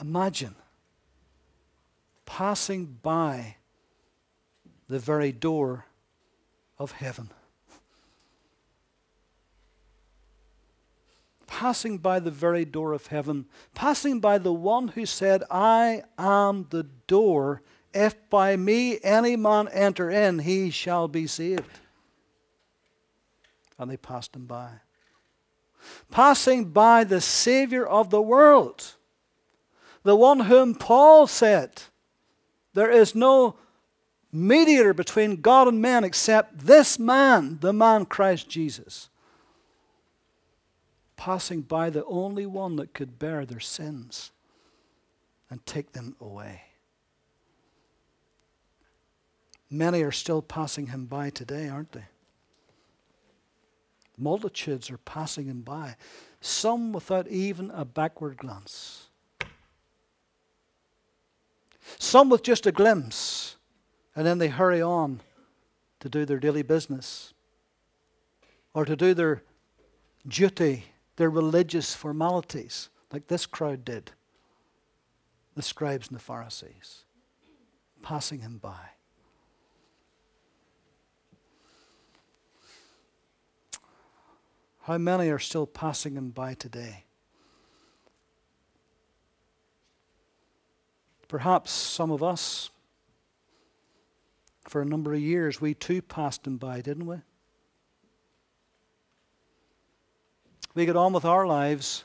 Imagine 0.01 0.55
passing 2.27 2.99
by 3.01 3.57
the 4.89 4.99
very 4.99 5.33
door 5.33 5.87
of 6.79 6.93
heaven. 6.93 7.31
Passing 11.47 11.99
by 11.99 12.19
the 12.19 12.31
very 12.31 12.65
door 12.65 12.93
of 12.93 13.07
heaven, 13.07 13.47
passing 13.75 14.19
by 14.21 14.39
the 14.39 14.53
one 14.53 14.89
who 14.89 15.07
said, 15.07 15.45
I 15.51 16.03
am 16.19 16.67
the 16.71 16.83
door. 17.07 17.63
If 17.95 18.29
by 18.29 18.57
me 18.57 18.99
any 19.05 19.37
man 19.37 19.69
enter 19.69 20.11
in, 20.11 20.41
he 20.41 20.71
shall 20.71 21.07
be 21.07 21.29
saved. 21.29 21.79
And 23.79 23.91
they 23.91 23.97
passed 23.97 24.37
him 24.37 24.47
by 24.47 24.71
passing 26.11 26.67
by 26.67 27.05
the 27.05 27.21
Savior 27.21 27.85
of 27.85 28.11
the 28.11 28.23
world, 28.23 28.95
the 30.03 30.17
one 30.17 30.41
whom 30.41 30.75
Paul 30.75 31.27
said, 31.27 31.83
There 32.75 32.91
is 32.91 33.15
no 33.15 33.57
mediator 34.33 34.95
between 34.95 35.41
God 35.41 35.69
and 35.69 35.81
man 35.81 36.05
except 36.05 36.67
this 36.67 36.99
man, 36.99 37.59
the 37.61 37.73
man 37.73 38.05
Christ 38.07 38.49
Jesus. 38.49 39.09
Passing 41.17 41.63
by 41.63 41.91
the 41.91 42.05
only 42.07 42.45
one 42.45 42.77
that 42.77 42.93
could 42.93 43.19
bear 43.19 43.47
their 43.47 43.61
sins 43.61 44.33
and 45.49 45.65
take 45.65 45.93
them 45.93 46.17
away. 46.21 46.63
Many 49.71 50.03
are 50.03 50.13
still 50.13 50.43
passing 50.43 50.89
him 50.89 51.07
by 51.07 51.31
today, 51.31 51.69
aren't 51.69 51.93
they? 51.93 52.05
Multitudes 54.17 54.91
are 54.91 54.99
passing 54.99 55.47
him 55.47 55.63
by, 55.63 55.97
some 56.41 56.93
without 56.93 57.29
even 57.29 57.71
a 57.73 57.85
backward 57.85 58.37
glance. 58.37 59.09
Some 61.99 62.31
with 62.31 62.43
just 62.43 62.67
a 62.67 62.73
glimpse, 62.73 63.57
and 64.15 64.27
then 64.27 64.39
they 64.39 64.49
hurry 64.49 64.81
on 64.81 65.21
to 66.01 66.09
do 66.09 66.25
their 66.25 66.39
daily 66.39 66.63
business 66.63 67.35
or 68.73 68.85
to 68.85 68.97
do 68.97 69.15
their 69.15 69.43
duty, 70.27 70.85
their 71.17 71.31
religious 71.31 71.95
formalities, 71.95 72.89
like 73.13 73.27
this 73.29 73.47
crowd 73.47 73.85
did 73.85 74.13
the 75.55 75.63
scribes 75.63 76.09
and 76.09 76.17
the 76.17 76.23
Pharisees, 76.23 77.05
passing 78.03 78.41
him 78.41 78.59
by. 78.59 78.91
How 84.85 84.99
many 84.99 85.31
are 85.31 85.39
still 85.39 85.67
passing 85.67 86.15
him 86.15 86.29
by 86.29 86.53
today? 86.53 87.05
Perhaps 91.27 91.71
some 91.71 92.11
of 92.11 92.23
us, 92.23 92.69
for 94.69 94.83
a 94.83 94.85
number 94.85 95.15
of 95.15 95.21
years, 95.21 95.59
we 95.59 95.73
too 95.73 96.03
passed 96.03 96.47
him 96.47 96.59
by, 96.59 96.83
didn't 96.83 97.07
we? 97.07 97.17
We 100.75 100.85
got 100.85 100.97
on 100.97 101.15
with 101.15 101.25
our 101.25 101.47
lives. 101.47 102.05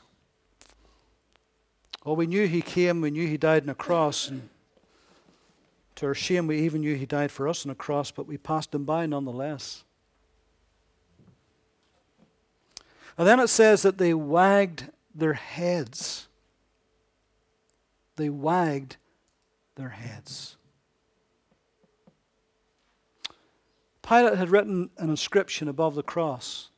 Oh, 2.06 2.14
we 2.14 2.26
knew 2.26 2.46
he 2.46 2.62
came, 2.62 3.02
we 3.02 3.10
knew 3.10 3.26
he 3.26 3.36
died 3.36 3.64
on 3.64 3.68
a 3.68 3.74
cross, 3.74 4.28
and 4.28 4.48
to 5.96 6.06
our 6.06 6.14
shame, 6.14 6.46
we 6.46 6.60
even 6.60 6.80
knew 6.80 6.94
he 6.94 7.04
died 7.04 7.30
for 7.30 7.46
us 7.46 7.66
on 7.66 7.70
a 7.72 7.74
cross, 7.74 8.10
but 8.10 8.26
we 8.26 8.38
passed 8.38 8.74
him 8.74 8.84
by 8.84 9.04
nonetheless. 9.04 9.84
And 13.20 13.28
then 13.28 13.38
it 13.38 13.48
says 13.48 13.82
that 13.82 13.98
they 13.98 14.14
wagged 14.14 14.84
their 15.14 15.34
heads. 15.34 16.26
They 18.16 18.30
wagged 18.30 18.96
their 19.74 19.90
heads. 19.90 20.56
Pilate 24.00 24.38
had 24.38 24.48
written 24.48 24.88
an 24.96 25.10
inscription 25.10 25.68
above 25.68 25.94
the 25.96 26.02
cross. 26.02 26.70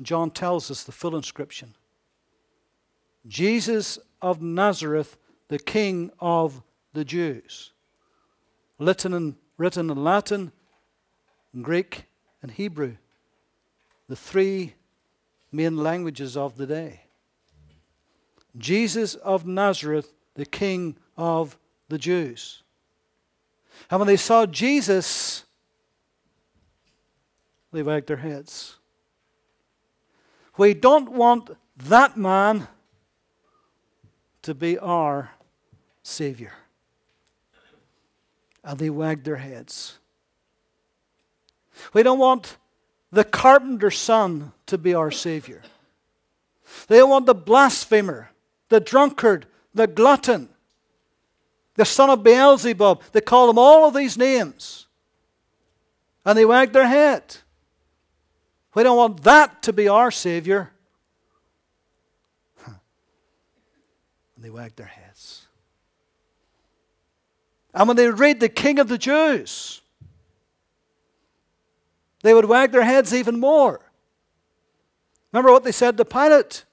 John 0.00 0.32
tells 0.32 0.68
us 0.68 0.82
the 0.82 0.90
full 0.90 1.14
inscription 1.14 1.76
Jesus 3.28 4.00
of 4.20 4.42
Nazareth, 4.42 5.16
the 5.46 5.60
King 5.60 6.10
of 6.18 6.64
the 6.92 7.04
Jews. 7.04 7.70
Written 8.80 9.14
in, 9.14 9.36
written 9.56 9.90
in 9.90 10.02
Latin, 10.02 10.50
Greek, 11.62 12.06
and 12.42 12.50
Hebrew 12.50 12.96
the 14.12 14.16
three 14.16 14.74
main 15.50 15.78
languages 15.78 16.36
of 16.36 16.58
the 16.58 16.66
day. 16.66 17.00
Jesus 18.58 19.14
of 19.14 19.46
Nazareth, 19.46 20.12
the 20.34 20.44
King 20.44 20.98
of 21.16 21.56
the 21.88 21.96
Jews. 21.96 22.62
And 23.90 23.98
when 23.98 24.06
they 24.06 24.18
saw 24.18 24.44
Jesus, 24.44 25.46
they 27.72 27.82
wagged 27.82 28.06
their 28.06 28.18
heads. 28.18 28.76
We 30.58 30.74
don't 30.74 31.12
want 31.12 31.48
that 31.86 32.14
man 32.14 32.68
to 34.42 34.52
be 34.52 34.78
our 34.78 35.30
Savior. 36.02 36.52
And 38.62 38.78
they 38.78 38.90
wagged 38.90 39.24
their 39.24 39.36
heads. 39.36 39.96
We 41.94 42.02
don't 42.02 42.18
want 42.18 42.58
the 43.12 43.24
carpenter's 43.24 43.98
son 43.98 44.52
to 44.66 44.78
be 44.78 44.94
our 44.94 45.10
Savior. 45.10 45.62
They 46.88 47.02
want 47.02 47.26
the 47.26 47.34
blasphemer, 47.34 48.30
the 48.70 48.80
drunkard, 48.80 49.46
the 49.74 49.86
glutton, 49.86 50.48
the 51.74 51.84
son 51.84 52.08
of 52.08 52.22
Beelzebub. 52.22 53.02
They 53.12 53.20
call 53.20 53.50
him 53.50 53.58
all 53.58 53.86
of 53.86 53.94
these 53.94 54.16
names. 54.16 54.86
And 56.24 56.38
they 56.38 56.46
wag 56.46 56.72
their 56.72 56.86
head. 56.86 57.36
We 58.74 58.82
don't 58.82 58.96
want 58.96 59.22
that 59.24 59.62
to 59.64 59.72
be 59.72 59.88
our 59.88 60.10
Savior. 60.10 60.70
And 62.66 62.78
they 64.38 64.50
wag 64.50 64.74
their 64.76 64.86
heads. 64.86 65.46
And 67.74 67.88
when 67.88 67.96
they 67.96 68.08
read 68.08 68.40
the 68.40 68.48
King 68.48 68.78
of 68.78 68.88
the 68.88 68.98
Jews, 68.98 69.81
they 72.22 72.34
would 72.34 72.44
wag 72.46 72.72
their 72.72 72.84
heads 72.84 73.12
even 73.12 73.38
more. 73.38 73.80
Remember 75.32 75.52
what 75.52 75.64
they 75.64 75.72
said 75.72 75.96
to 75.96 76.04
Pilate? 76.04 76.64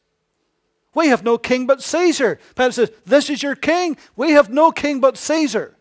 We 0.94 1.08
have 1.08 1.24
no 1.24 1.38
king 1.38 1.66
but 1.66 1.82
Caesar. 1.82 2.40
Pilate 2.56 2.74
says, 2.74 2.92
This 3.06 3.30
is 3.30 3.44
your 3.44 3.56
king. 3.56 3.98
We 4.16 4.32
have 4.32 4.50
no 4.50 4.72
king 4.72 5.00
but 5.00 5.18
Caesar. 5.18 5.76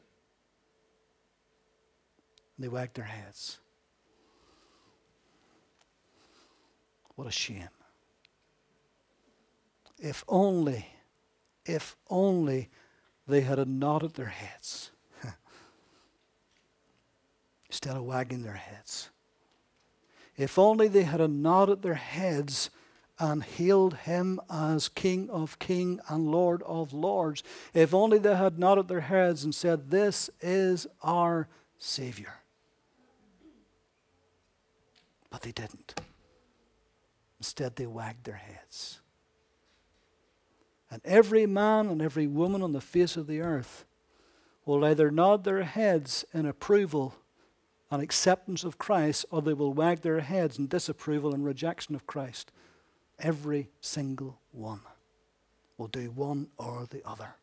And 2.57 2.65
they 2.65 2.69
wagged 2.69 2.95
their 2.95 3.05
heads. 3.05 3.59
What 7.17 7.27
a 7.27 7.33
shame. 7.33 7.69
If 9.99 10.25
only, 10.29 10.87
if 11.67 11.97
only 12.09 12.71
they 13.27 13.41
had 13.41 13.67
nodded 13.69 14.15
their 14.15 14.27
heads 14.27 14.93
instead 17.69 17.97
of 17.97 18.05
wagging 18.05 18.45
their 18.45 18.55
heads. 18.55 19.11
If 20.39 20.57
only 20.57 20.87
they 20.87 21.03
had 21.03 21.29
nodded 21.29 21.83
their 21.83 21.95
heads 21.95 22.71
and 23.19 23.43
hailed 23.43 23.95
him 23.95 24.41
as 24.49 24.89
King 24.89 25.29
of 25.29 25.59
Kings 25.59 26.01
and 26.09 26.31
Lord 26.31 26.63
of 26.63 26.93
Lords. 26.93 27.43
If 27.75 27.93
only 27.93 28.19
they 28.19 28.37
had 28.37 28.59
nodded 28.59 28.87
their 28.87 29.01
heads 29.01 29.43
and 29.43 29.53
said, 29.53 29.91
This 29.91 30.31
is 30.41 30.87
our 31.03 31.49
Savior. 31.79 32.35
But 35.29 35.43
they 35.43 35.51
didn't. 35.51 36.01
Instead, 37.41 37.75
they 37.75 37.87
wagged 37.87 38.25
their 38.25 38.37
heads. 38.37 39.01
And 40.91 41.03
every 41.05 41.47
man 41.47 41.89
and 41.89 42.01
every 42.01 42.29
woman 42.29 42.63
on 42.63 42.73
the 42.73 42.81
face 42.81 43.17
of 43.17 43.27
the 43.27 43.41
earth 43.41 43.85
will 44.65 44.85
either 44.85 45.11
nod 45.11 45.43
their 45.43 45.65
heads 45.65 46.25
in 46.33 46.47
approval 46.47 47.15
and 47.91 48.03
acceptance 48.03 48.65
of 48.65 48.79
Christ, 48.79 49.25
or 49.31 49.41
they 49.41 49.55
will 49.55 49.73
wag 49.73 50.01
their 50.01 50.21
heads 50.21 50.59
in 50.59 50.67
disapproval 50.67 51.35
and 51.35 51.45
rejection 51.45 51.95
of 51.95 52.07
Christ. 52.07 52.53
Every 53.19 53.69
single 53.81 54.39
one 54.53 54.81
will 55.77 55.89
do 55.89 56.11
one 56.11 56.49
or 56.59 56.87
the 56.89 57.07
other. 57.07 57.35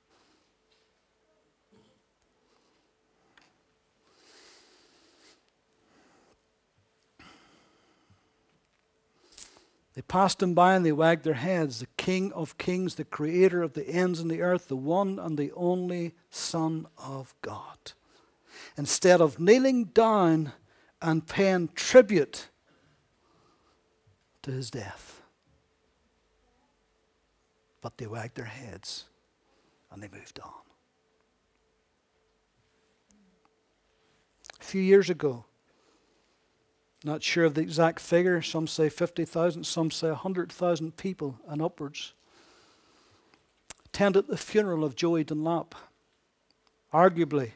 They 9.96 10.02
passed 10.02 10.44
him 10.44 10.54
by 10.54 10.76
and 10.76 10.86
they 10.86 10.92
wagged 10.92 11.24
their 11.24 11.36
heads. 11.36 11.80
The 11.80 11.88
King 11.98 12.34
of 12.34 12.58
kings, 12.58 12.96
the 12.96 13.06
creator 13.06 13.64
of 13.64 13.74
the 13.74 13.88
ends 13.88 14.20
of 14.20 14.28
the 14.28 14.42
earth, 14.42 14.68
the 14.68 14.76
one 14.76 15.18
and 15.18 15.38
the 15.38 15.54
only 15.54 16.14
Son 16.30 16.86
of 16.98 17.34
God 17.42 17.94
instead 18.78 19.22
of 19.22 19.40
kneeling 19.40 19.86
down 19.86 20.54
and 21.02 21.28
paying 21.28 21.70
tribute 21.76 22.50
to 24.42 24.52
his 24.52 24.70
death. 24.70 25.22
But 27.82 27.98
they 27.98 28.08
wagged 28.08 28.36
their 28.36 28.46
heads 28.46 29.06
and 29.92 30.02
they 30.02 30.08
moved 30.08 30.40
on. 30.40 30.52
A 34.60 34.64
few 34.64 34.82
years 34.82 35.10
ago, 35.10 35.46
not 37.04 37.22
sure 37.22 37.46
of 37.46 37.54
the 37.54 37.62
exact 37.62 38.00
figure, 38.00 38.42
some 38.42 38.66
say 38.66 38.90
50,000, 38.90 39.64
some 39.64 39.92
say 39.92 40.08
100,000 40.08 40.98
people 40.98 41.40
and 41.48 41.62
upwards, 41.62 42.14
attended 43.86 44.28
the 44.28 44.38
funeral 44.38 44.84
of 44.84 44.96
Joey 44.96 45.24
Dunlop, 45.24 45.76
arguably 46.92 47.52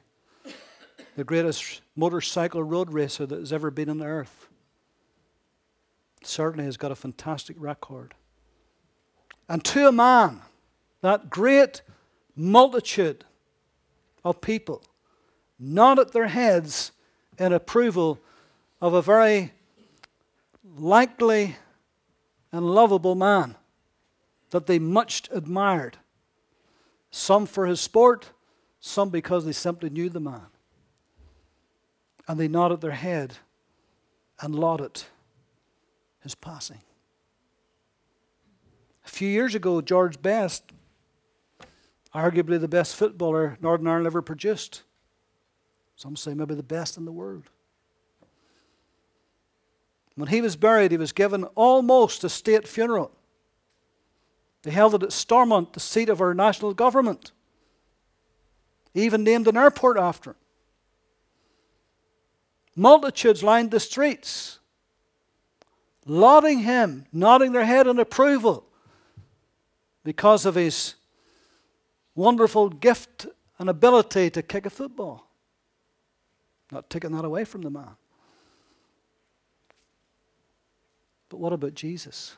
the 1.15 1.23
greatest 1.23 1.81
motorcycle 1.95 2.63
road 2.63 2.91
racer 2.91 3.25
that 3.25 3.39
has 3.39 3.53
ever 3.53 3.71
been 3.71 3.89
on 3.89 3.97
the 3.97 4.05
earth. 4.05 4.47
Certainly 6.23 6.65
has 6.65 6.77
got 6.77 6.91
a 6.91 6.95
fantastic 6.95 7.55
record. 7.59 8.13
And 9.47 9.63
to 9.65 9.87
a 9.87 9.91
man, 9.91 10.41
that 11.01 11.29
great 11.29 11.81
multitude 12.35 13.25
of 14.23 14.41
people 14.41 14.83
nodded 15.57 16.13
their 16.13 16.27
heads 16.27 16.91
in 17.37 17.53
approval 17.53 18.19
of 18.81 18.93
a 18.93 19.01
very 19.01 19.53
likely 20.77 21.55
and 22.51 22.65
lovable 22.65 23.15
man 23.15 23.55
that 24.51 24.67
they 24.67 24.79
much 24.79 25.29
admired. 25.31 25.97
Some 27.11 27.45
for 27.45 27.65
his 27.65 27.81
sport, 27.81 28.31
some 28.79 29.09
because 29.09 29.45
they 29.45 29.51
simply 29.51 29.89
knew 29.89 30.09
the 30.09 30.19
man 30.19 30.47
and 32.29 32.39
they 32.39 32.47
nodded 32.47 32.79
their 32.79 32.91
head 32.91 33.37
and 34.39 34.53
lauded 34.53 35.01
his 36.21 36.35
passing. 36.35 36.79
A 39.03 39.09
few 39.09 39.27
years 39.27 39.55
ago, 39.55 39.81
George 39.81 40.21
Best, 40.21 40.71
arguably 42.13 42.61
the 42.61 42.67
best 42.67 42.95
footballer 42.95 43.57
Northern 43.61 43.87
Ireland 43.87 44.05
ever 44.05 44.21
produced, 44.21 44.83
some 45.95 46.15
say 46.15 46.35
maybe 46.35 46.53
the 46.53 46.61
best 46.61 46.97
in 46.97 47.05
the 47.05 47.11
world. 47.11 47.45
When 50.13 50.29
he 50.29 50.39
was 50.39 50.55
buried, 50.55 50.91
he 50.91 50.97
was 50.97 51.11
given 51.11 51.45
almost 51.55 52.23
a 52.23 52.29
state 52.29 52.67
funeral. 52.67 53.11
They 54.61 54.71
held 54.71 54.93
it 54.93 55.01
at 55.01 55.13
Stormont, 55.13 55.73
the 55.73 55.79
seat 55.79 56.09
of 56.09 56.21
our 56.21 56.35
national 56.35 56.75
government. 56.75 57.31
even 58.93 59.23
named 59.23 59.47
an 59.47 59.57
airport 59.57 59.97
after 59.97 60.31
him. 60.31 60.35
Multitudes 62.75 63.43
lined 63.43 63.71
the 63.71 63.79
streets. 63.79 64.60
lauding 66.10 66.60
him, 66.60 67.05
nodding 67.13 67.51
their 67.51 67.65
head 67.65 67.88
in 67.88 67.99
approval 67.99 68.65
because 70.03 70.45
of 70.45 70.55
his 70.55 70.95
wonderful 72.15 72.69
gift 72.69 73.27
and 73.60 73.69
ability 73.69 74.29
to 74.32 74.41
kick 74.41 74.65
a 74.65 74.69
football. 74.69 75.27
Not 76.71 76.89
taking 76.89 77.12
that 77.12 77.25
away 77.25 77.45
from 77.45 77.62
the 77.62 77.69
man. 77.69 77.95
But 81.29 81.38
what 81.38 81.53
about 81.53 81.75
Jesus? 81.75 82.36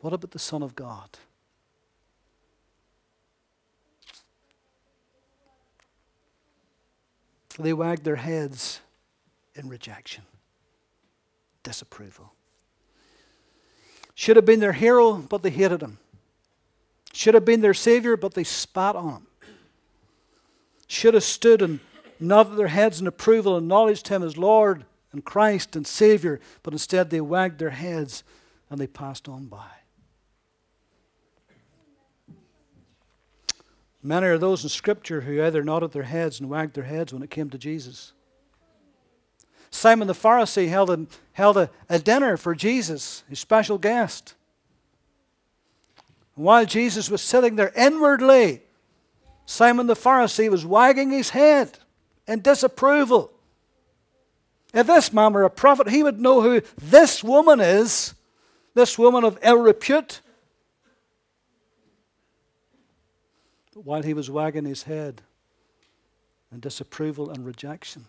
What 0.00 0.12
about 0.12 0.30
the 0.32 0.38
Son 0.38 0.62
of 0.62 0.74
God? 0.74 1.08
They 7.58 7.72
wagged 7.72 8.04
their 8.04 8.16
heads 8.16 8.80
in 9.54 9.68
rejection, 9.68 10.24
disapproval. 11.62 12.32
Should 14.14 14.36
have 14.36 14.44
been 14.44 14.60
their 14.60 14.72
hero, 14.72 15.14
but 15.14 15.42
they 15.42 15.50
hated 15.50 15.82
him. 15.82 15.98
Should 17.12 17.34
have 17.34 17.44
been 17.44 17.60
their 17.60 17.74
Savior, 17.74 18.16
but 18.16 18.34
they 18.34 18.44
spat 18.44 18.96
on 18.96 19.12
him. 19.12 19.26
Should 20.88 21.14
have 21.14 21.24
stood 21.24 21.62
and 21.62 21.80
nodded 22.18 22.56
their 22.56 22.68
heads 22.68 23.00
in 23.00 23.06
approval, 23.06 23.56
and 23.56 23.64
acknowledged 23.64 24.08
him 24.08 24.22
as 24.22 24.36
Lord 24.36 24.84
and 25.12 25.24
Christ 25.24 25.76
and 25.76 25.86
Savior, 25.86 26.40
but 26.62 26.72
instead 26.72 27.10
they 27.10 27.20
wagged 27.20 27.58
their 27.58 27.70
heads 27.70 28.24
and 28.68 28.80
they 28.80 28.86
passed 28.86 29.28
on 29.28 29.46
by. 29.46 29.70
Many 34.06 34.26
are 34.26 34.36
those 34.36 34.62
in 34.62 34.68
Scripture 34.68 35.22
who 35.22 35.42
either 35.42 35.64
nodded 35.64 35.92
their 35.92 36.02
heads 36.02 36.38
and 36.38 36.50
wagged 36.50 36.74
their 36.74 36.84
heads 36.84 37.14
when 37.14 37.22
it 37.22 37.30
came 37.30 37.48
to 37.48 37.56
Jesus. 37.56 38.12
Simon 39.70 40.06
the 40.06 40.12
Pharisee 40.12 40.68
held 40.68 40.90
a, 40.90 41.06
held 41.32 41.56
a, 41.56 41.70
a 41.88 41.98
dinner 41.98 42.36
for 42.36 42.54
Jesus, 42.54 43.24
his 43.30 43.40
special 43.40 43.78
guest. 43.78 44.34
while 46.34 46.66
Jesus 46.66 47.08
was 47.10 47.22
sitting 47.22 47.56
there 47.56 47.72
inwardly, 47.76 48.62
Simon 49.46 49.86
the 49.86 49.94
Pharisee 49.94 50.50
was 50.50 50.66
wagging 50.66 51.10
his 51.10 51.30
head 51.30 51.78
in 52.26 52.40
disapproval. 52.40 53.30
If 54.72 54.86
this 54.86 55.12
man 55.12 55.32
were 55.32 55.44
a 55.44 55.50
prophet, 55.50 55.88
he 55.88 56.02
would 56.02 56.20
know 56.20 56.40
who 56.40 56.62
this 56.76 57.22
woman 57.22 57.60
is, 57.60 58.14
this 58.74 58.98
woman 58.98 59.24
of 59.24 59.38
ill 59.42 59.58
repute. 59.58 60.20
But 63.74 63.84
while 63.84 64.02
he 64.02 64.14
was 64.14 64.30
wagging 64.30 64.64
his 64.64 64.84
head 64.84 65.22
in 66.52 66.60
disapproval 66.60 67.30
and 67.30 67.44
rejection, 67.44 68.06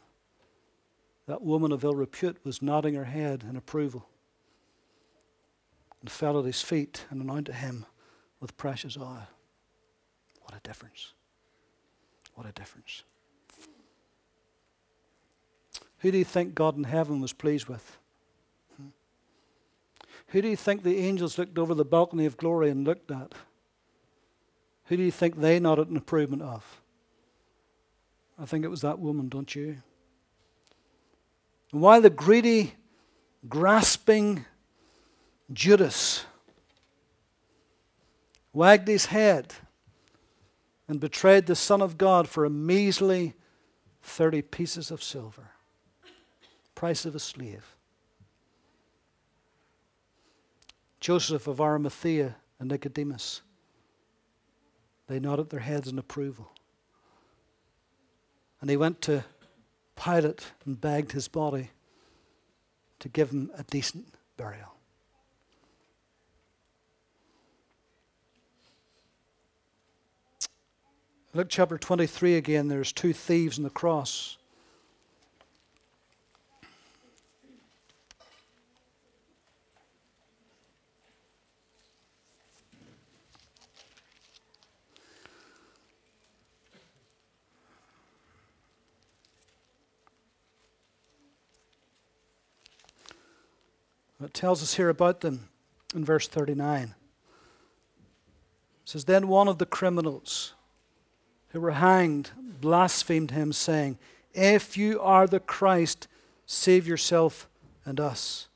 that 1.26 1.42
woman 1.42 1.72
of 1.72 1.84
ill 1.84 1.96
repute 1.96 2.38
was 2.44 2.62
nodding 2.62 2.94
her 2.94 3.06
head 3.06 3.44
in 3.50 3.56
approval 3.56 4.08
and 6.02 6.12
fell 6.12 6.38
at 6.38 6.46
his 6.46 6.62
feet 6.62 7.06
and 7.10 7.20
anointed 7.20 7.56
him 7.56 7.88
with 8.40 8.56
precious 8.58 8.96
oil. 8.96 9.28
What 10.44 10.54
a 10.56 10.60
difference! 10.62 11.14
What 12.36 12.46
a 12.46 12.52
difference. 12.52 13.04
Who 16.00 16.12
do 16.12 16.20
you 16.20 16.26
think 16.26 16.54
God 16.54 16.78
in 16.78 16.84
heaven 16.84 17.22
was 17.22 17.34
pleased 17.34 17.68
with? 17.68 17.98
Hmm? 18.78 18.90
Who 20.28 20.44
do 20.44 20.48
you 20.50 20.56
think 20.56 20.84
the 20.84 21.00
angels 21.00 21.40
looked 21.40 21.58
over 21.58 21.74
the 21.74 21.86
balcony 21.86 22.28
of 22.28 22.38
glory 22.38 22.70
and 22.70 22.86
looked 22.86 23.10
at? 23.10 23.34
Who 24.86 24.98
do 24.98 25.04
you 25.04 25.12
think 25.12 25.40
they 25.40 25.60
nodded 25.60 25.90
an 25.90 25.96
improvement 25.96 26.42
of? 26.42 26.82
I 28.38 28.46
think 28.46 28.66
it 28.66 28.70
was 28.70 28.82
that 28.82 29.00
woman, 29.00 29.30
don't 29.30 29.56
you? 29.56 29.78
And 31.72 31.82
while 31.82 32.02
the 32.02 32.10
greedy, 32.10 32.76
grasping 33.48 34.46
Judas 35.52 36.26
wagged 38.54 38.88
his 38.88 39.08
head 39.08 39.54
and 40.88 41.00
betrayed 41.00 41.46
the 41.46 41.56
Son 41.56 41.82
of 41.82 41.98
God 41.98 42.28
for 42.28 42.46
a 42.46 42.50
measly 42.50 43.34
30 44.04 44.44
pieces 44.44 44.92
of 44.92 45.02
silver, 45.02 45.50
price 46.76 47.06
of 47.06 47.16
a 47.16 47.20
slave. 47.20 47.76
Joseph 51.00 51.48
of 51.48 51.60
Arimathea 51.60 52.36
and 52.60 52.70
Nicodemus 52.70 53.42
they 55.08 55.20
nodded 55.20 55.50
their 55.50 55.60
heads 55.60 55.88
in 55.88 56.00
approval. 56.00 56.52
And 58.62 58.70
he 58.70 58.78
went 58.78 59.02
to 59.02 59.24
Pilate 59.96 60.52
and 60.66 60.80
begged 60.80 61.12
his 61.12 61.28
body 61.28 61.70
to 63.00 63.10
give 63.10 63.32
him 63.32 63.52
a 63.58 63.64
decent 63.64 64.08
burial. 64.38 64.76
Luke 71.34 71.48
chapter 71.50 71.78
23 71.78 72.36
again, 72.38 72.70
there's 72.70 72.94
two 72.94 73.12
thieves 73.12 73.58
on 73.58 73.64
the 73.64 73.70
cross. 73.70 74.38
It 94.26 94.34
tells 94.34 94.64
us 94.64 94.74
here 94.74 94.90
about 94.90 95.22
them 95.22 95.50
in 95.94 96.04
verse 96.04 96.28
39. 96.28 96.84
It 96.84 96.94
says, 98.84 99.06
Then 99.06 99.28
one 99.28 99.48
of 99.48 99.60
the 99.60 99.68
criminals 99.68 100.56
who 101.50 101.62
were 101.62 101.72
hanged 101.72 102.32
blasphemed 102.60 103.32
him, 103.32 103.54
saying, 103.54 104.00
If 104.34 104.78
you 104.78 105.00
are 105.00 105.28
the 105.28 105.40
Christ, 105.40 106.08
save 106.48 106.88
yourself 106.88 107.48
and 107.86 108.00
us. 108.00 108.48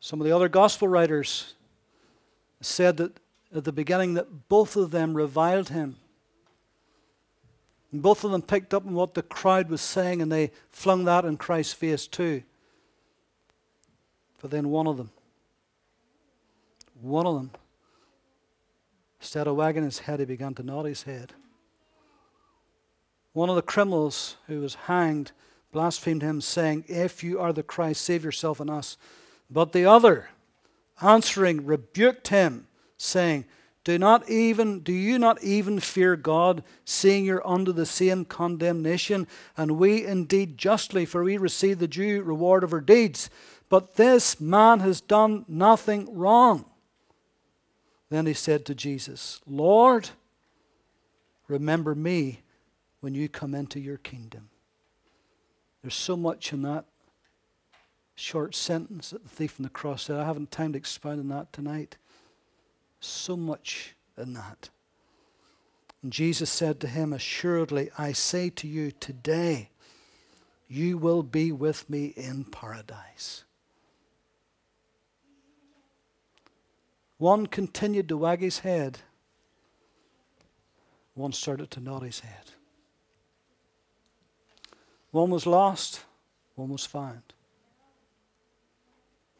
Some 0.00 0.20
of 0.20 0.26
the 0.26 0.36
other 0.36 0.50
gospel 0.50 0.88
writers 0.88 1.54
said 2.60 2.98
that 2.98 3.18
at 3.54 3.64
the 3.64 3.72
beginning 3.72 4.12
that 4.14 4.48
both 4.48 4.76
of 4.76 4.90
them 4.90 5.14
reviled 5.16 5.70
him. 5.70 5.96
And 7.96 8.02
both 8.02 8.24
of 8.24 8.30
them 8.30 8.42
picked 8.42 8.74
up 8.74 8.86
on 8.86 8.92
what 8.92 9.14
the 9.14 9.22
crowd 9.22 9.70
was 9.70 9.80
saying 9.80 10.20
and 10.20 10.30
they 10.30 10.50
flung 10.68 11.06
that 11.06 11.24
in 11.24 11.38
Christ's 11.38 11.72
face 11.72 12.06
too. 12.06 12.42
But 14.42 14.50
then 14.50 14.68
one 14.68 14.86
of 14.86 14.98
them, 14.98 15.10
one 17.00 17.26
of 17.26 17.36
them, 17.36 17.52
instead 19.18 19.46
of 19.46 19.56
wagging 19.56 19.82
his 19.82 20.00
head, 20.00 20.20
he 20.20 20.26
began 20.26 20.52
to 20.56 20.62
nod 20.62 20.84
his 20.84 21.04
head. 21.04 21.32
One 23.32 23.48
of 23.48 23.56
the 23.56 23.62
criminals 23.62 24.36
who 24.46 24.60
was 24.60 24.74
hanged 24.74 25.32
blasphemed 25.72 26.20
him, 26.20 26.42
saying, 26.42 26.84
If 26.88 27.24
you 27.24 27.40
are 27.40 27.54
the 27.54 27.62
Christ, 27.62 28.02
save 28.02 28.24
yourself 28.24 28.60
and 28.60 28.68
us. 28.68 28.98
But 29.50 29.72
the 29.72 29.86
other, 29.86 30.28
answering, 31.00 31.64
rebuked 31.64 32.28
him, 32.28 32.66
saying, 32.98 33.46
do 33.86 34.00
not 34.00 34.28
even 34.28 34.80
do 34.80 34.92
you 34.92 35.16
not 35.16 35.40
even 35.44 35.78
fear 35.78 36.16
God, 36.16 36.64
seeing 36.84 37.24
you're 37.24 37.46
under 37.46 37.70
the 37.70 37.86
same 37.86 38.24
condemnation, 38.24 39.28
and 39.56 39.78
we 39.78 40.04
indeed 40.04 40.58
justly, 40.58 41.06
for 41.06 41.22
we 41.22 41.36
receive 41.36 41.78
the 41.78 41.86
due 41.86 42.20
reward 42.20 42.64
of 42.64 42.72
our 42.72 42.80
deeds. 42.80 43.30
But 43.68 43.94
this 43.94 44.40
man 44.40 44.80
has 44.80 45.00
done 45.00 45.44
nothing 45.46 46.12
wrong. 46.18 46.64
Then 48.10 48.26
he 48.26 48.34
said 48.34 48.66
to 48.66 48.74
Jesus, 48.74 49.40
Lord, 49.46 50.10
remember 51.46 51.94
me 51.94 52.40
when 52.98 53.14
you 53.14 53.28
come 53.28 53.54
into 53.54 53.78
your 53.78 53.98
kingdom. 53.98 54.48
There's 55.82 55.94
so 55.94 56.16
much 56.16 56.52
in 56.52 56.62
that 56.62 56.86
short 58.16 58.56
sentence 58.56 59.10
that 59.10 59.22
the 59.22 59.28
thief 59.28 59.60
on 59.60 59.62
the 59.62 59.70
cross 59.70 60.02
said. 60.02 60.16
I 60.16 60.24
haven't 60.24 60.50
time 60.50 60.72
to 60.72 60.78
expound 60.78 61.20
on 61.20 61.28
that 61.28 61.52
tonight 61.52 61.98
so 63.00 63.36
much 63.36 63.94
in 64.16 64.34
that. 64.34 64.70
And 66.02 66.12
Jesus 66.12 66.50
said 66.50 66.80
to 66.80 66.88
him, 66.88 67.12
Assuredly, 67.12 67.90
I 67.98 68.12
say 68.12 68.50
to 68.50 68.68
you, 68.68 68.90
today 68.92 69.70
you 70.68 70.98
will 70.98 71.22
be 71.22 71.52
with 71.52 71.88
me 71.88 72.06
in 72.16 72.44
paradise. 72.44 73.44
One 77.18 77.46
continued 77.46 78.08
to 78.10 78.16
wag 78.16 78.40
his 78.40 78.60
head, 78.60 78.98
one 81.14 81.32
started 81.32 81.70
to 81.72 81.80
nod 81.80 82.02
his 82.02 82.20
head. 82.20 82.50
One 85.12 85.30
was 85.30 85.46
lost, 85.46 86.04
one 86.56 86.68
was 86.68 86.84
found. 86.84 87.22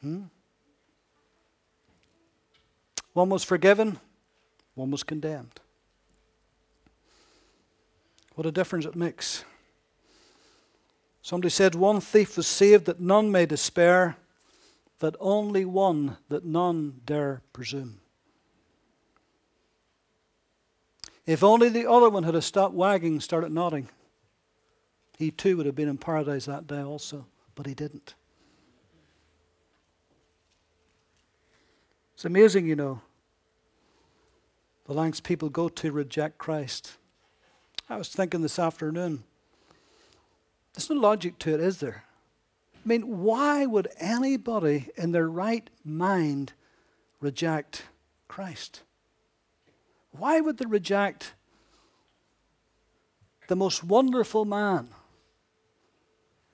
Hmm? 0.00 0.22
One 3.16 3.30
was 3.30 3.42
forgiven, 3.44 3.98
one 4.74 4.90
was 4.90 5.02
condemned. 5.02 5.58
What 8.34 8.46
a 8.46 8.52
difference 8.52 8.84
it 8.84 8.94
makes. 8.94 9.42
Somebody 11.22 11.48
said, 11.48 11.74
One 11.74 12.02
thief 12.02 12.36
was 12.36 12.46
saved 12.46 12.84
that 12.84 13.00
none 13.00 13.32
may 13.32 13.46
despair, 13.46 14.18
that 14.98 15.16
only 15.18 15.64
one 15.64 16.18
that 16.28 16.44
none 16.44 17.00
dare 17.06 17.40
presume. 17.54 18.00
If 21.24 21.42
only 21.42 21.70
the 21.70 21.90
other 21.90 22.10
one 22.10 22.24
had 22.24 22.38
stopped 22.44 22.74
wagging 22.74 23.20
started 23.20 23.50
nodding, 23.50 23.88
he 25.16 25.30
too 25.30 25.56
would 25.56 25.64
have 25.64 25.74
been 25.74 25.88
in 25.88 25.96
paradise 25.96 26.44
that 26.44 26.66
day 26.66 26.82
also, 26.82 27.24
but 27.54 27.64
he 27.64 27.72
didn't. 27.72 28.14
It's 32.12 32.26
amazing, 32.26 32.66
you 32.66 32.76
know, 32.76 33.00
the 34.86 34.94
lengths 34.94 35.20
people 35.20 35.48
go 35.48 35.68
to 35.68 35.92
reject 35.92 36.38
Christ. 36.38 36.92
I 37.88 37.96
was 37.96 38.08
thinking 38.08 38.42
this 38.42 38.58
afternoon, 38.58 39.24
there's 40.74 40.90
no 40.90 40.96
logic 40.96 41.38
to 41.40 41.54
it, 41.54 41.60
is 41.60 41.78
there? 41.78 42.04
I 42.74 42.88
mean, 42.88 43.22
why 43.22 43.66
would 43.66 43.88
anybody 43.98 44.90
in 44.96 45.12
their 45.12 45.28
right 45.28 45.68
mind 45.84 46.52
reject 47.20 47.84
Christ? 48.28 48.82
Why 50.12 50.40
would 50.40 50.58
they 50.58 50.66
reject 50.66 51.34
the 53.48 53.56
most 53.56 53.82
wonderful 53.82 54.44
man, 54.44 54.88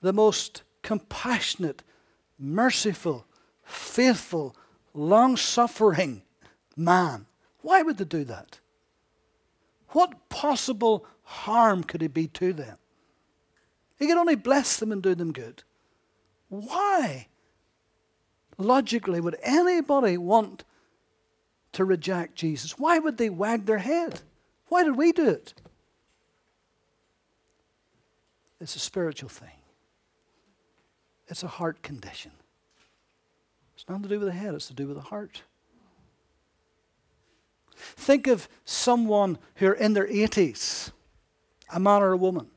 the 0.01 0.13
most 0.13 0.63
compassionate, 0.81 1.83
merciful, 2.39 3.25
faithful, 3.63 4.55
long 4.93 5.37
suffering 5.37 6.23
man? 6.75 7.27
Why 7.63 7.81
would 7.81 7.97
they 7.97 8.05
do 8.05 8.23
that? 8.25 8.59
What 9.89 10.29
possible 10.29 11.05
harm 11.23 11.83
could 11.83 12.03
it 12.03 12.13
be 12.13 12.27
to 12.27 12.53
them? 12.53 12.77
He 13.97 14.05
could 14.05 14.17
only 14.17 14.35
bless 14.35 14.77
them 14.77 14.91
and 14.91 15.01
do 15.01 15.15
them 15.15 15.31
good. 15.31 15.63
Why, 16.49 17.27
logically, 18.57 19.21
would 19.21 19.37
anybody 19.41 20.17
want 20.17 20.65
to 21.71 21.85
reject 21.85 22.35
Jesus? 22.35 22.77
Why 22.77 22.99
would 22.99 23.17
they 23.17 23.29
wag 23.29 23.65
their 23.65 23.79
head? 23.79 24.21
Why 24.67 24.83
did 24.83 24.97
we 24.97 25.11
do 25.11 25.29
it? 25.29 25.53
It's 28.59 28.75
a 28.75 28.79
spiritual 28.79 29.29
thing, 29.29 29.57
it's 31.27 31.43
a 31.43 31.47
heart 31.47 31.81
condition. 31.81 32.31
It's 33.75 33.87
nothing 33.87 34.03
to 34.03 34.09
do 34.09 34.19
with 34.19 34.27
the 34.27 34.33
head, 34.33 34.53
it's 34.53 34.67
to 34.67 34.73
do 34.73 34.87
with 34.87 34.97
the 34.97 35.03
heart. 35.03 35.43
Think 37.75 38.27
of 38.27 38.47
someone 38.65 39.37
who 39.55 39.67
are 39.67 39.73
in 39.73 39.93
their 39.93 40.07
80s, 40.07 40.91
a 41.73 41.79
man 41.79 42.01
or 42.01 42.11
a 42.11 42.17
woman, 42.17 42.47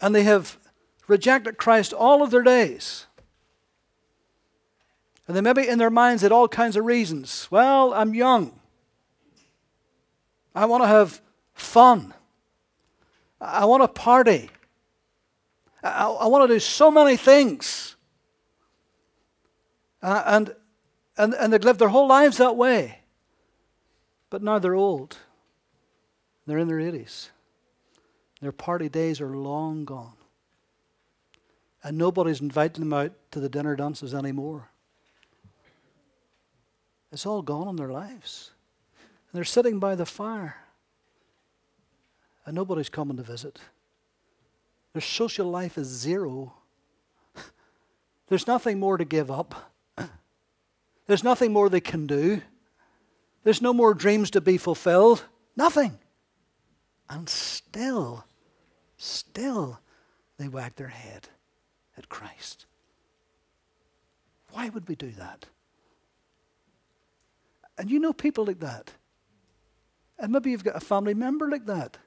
and 0.00 0.14
they 0.14 0.24
have 0.24 0.58
rejected 1.06 1.56
Christ 1.56 1.92
all 1.92 2.22
of 2.22 2.30
their 2.30 2.42
days. 2.42 3.06
And 5.26 5.36
they 5.36 5.40
maybe 5.40 5.66
in 5.66 5.78
their 5.78 5.90
minds 5.90 6.22
had 6.22 6.32
all 6.32 6.48
kinds 6.48 6.76
of 6.76 6.84
reasons. 6.84 7.48
Well, 7.50 7.94
I'm 7.94 8.14
young. 8.14 8.60
I 10.54 10.66
want 10.66 10.82
to 10.82 10.88
have 10.88 11.20
fun. 11.54 12.12
I 13.40 13.64
want 13.64 13.82
to 13.82 13.88
party. 13.88 14.50
I, 15.82 16.06
I 16.06 16.26
want 16.26 16.48
to 16.48 16.54
do 16.54 16.60
so 16.60 16.90
many 16.90 17.16
things. 17.16 17.96
Uh, 20.02 20.22
and, 20.26 20.54
and, 21.16 21.34
and 21.34 21.52
they've 21.52 21.64
lived 21.64 21.78
their 21.78 21.88
whole 21.88 22.06
lives 22.06 22.36
that 22.36 22.56
way. 22.56 23.00
But 24.34 24.42
now 24.42 24.58
they're 24.58 24.74
old. 24.74 25.16
They're 26.44 26.58
in 26.58 26.66
their 26.66 26.78
80s. 26.78 27.28
Their 28.40 28.50
party 28.50 28.88
days 28.88 29.20
are 29.20 29.28
long 29.28 29.84
gone. 29.84 30.16
And 31.84 31.96
nobody's 31.96 32.40
inviting 32.40 32.80
them 32.80 32.92
out 32.92 33.12
to 33.30 33.38
the 33.38 33.48
dinner 33.48 33.76
dances 33.76 34.12
anymore. 34.12 34.70
It's 37.12 37.26
all 37.26 37.42
gone 37.42 37.68
in 37.68 37.76
their 37.76 37.92
lives. 37.92 38.50
And 38.98 39.38
they're 39.38 39.44
sitting 39.44 39.78
by 39.78 39.94
the 39.94 40.04
fire. 40.04 40.56
And 42.44 42.56
nobody's 42.56 42.88
coming 42.88 43.16
to 43.18 43.22
visit. 43.22 43.60
Their 44.94 45.00
social 45.00 45.48
life 45.48 45.78
is 45.78 45.86
zero. 45.86 46.54
There's 48.26 48.48
nothing 48.48 48.80
more 48.80 48.98
to 48.98 49.04
give 49.04 49.30
up. 49.30 49.70
There's 51.06 51.22
nothing 51.22 51.52
more 51.52 51.68
they 51.68 51.78
can 51.80 52.08
do. 52.08 52.42
There's 53.44 53.62
no 53.62 53.72
more 53.72 53.94
dreams 53.94 54.30
to 54.32 54.40
be 54.40 54.56
fulfilled. 54.58 55.24
Nothing. 55.56 55.98
And 57.08 57.28
still, 57.28 58.24
still, 58.96 59.78
they 60.38 60.48
wag 60.48 60.74
their 60.74 60.88
head 60.88 61.28
at 61.96 62.08
Christ. 62.08 62.66
Why 64.50 64.70
would 64.70 64.88
we 64.88 64.96
do 64.96 65.10
that? 65.12 65.46
And 67.76 67.90
you 67.90 67.98
know 67.98 68.12
people 68.12 68.46
like 68.46 68.60
that. 68.60 68.92
And 70.18 70.32
maybe 70.32 70.50
you've 70.50 70.64
got 70.64 70.76
a 70.76 70.80
family 70.80 71.14
member 71.14 71.50
like 71.50 71.66
that. 71.66 71.98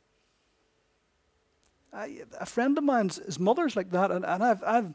I, 1.94 2.22
a 2.40 2.46
friend 2.46 2.78
of 2.78 2.84
mine's 2.84 3.18
his 3.18 3.40
mother's 3.40 3.76
like 3.76 3.92
that, 3.92 4.12
and, 4.12 4.26
and 4.26 4.44
I've, 4.44 4.64
I've 4.64 4.94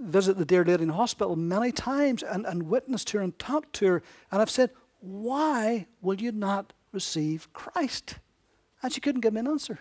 visited 0.00 0.38
the 0.38 0.44
dear 0.44 0.64
lady 0.64 0.82
in 0.82 0.90
hospital 0.90 1.34
many 1.34 1.72
times 1.72 2.22
and, 2.22 2.46
and 2.46 2.64
witnessed 2.64 3.10
her 3.10 3.20
and 3.20 3.36
talked 3.38 3.72
to 3.74 3.86
her, 3.86 4.02
and 4.30 4.40
I've 4.40 4.50
said, 4.50 4.70
Why 5.00 5.86
will 6.00 6.20
you 6.20 6.32
not 6.32 6.72
receive 6.92 7.52
Christ? 7.52 8.16
And 8.82 8.92
she 8.92 9.00
couldn't 9.00 9.20
give 9.20 9.32
me 9.32 9.40
an 9.40 9.48
answer. 9.48 9.80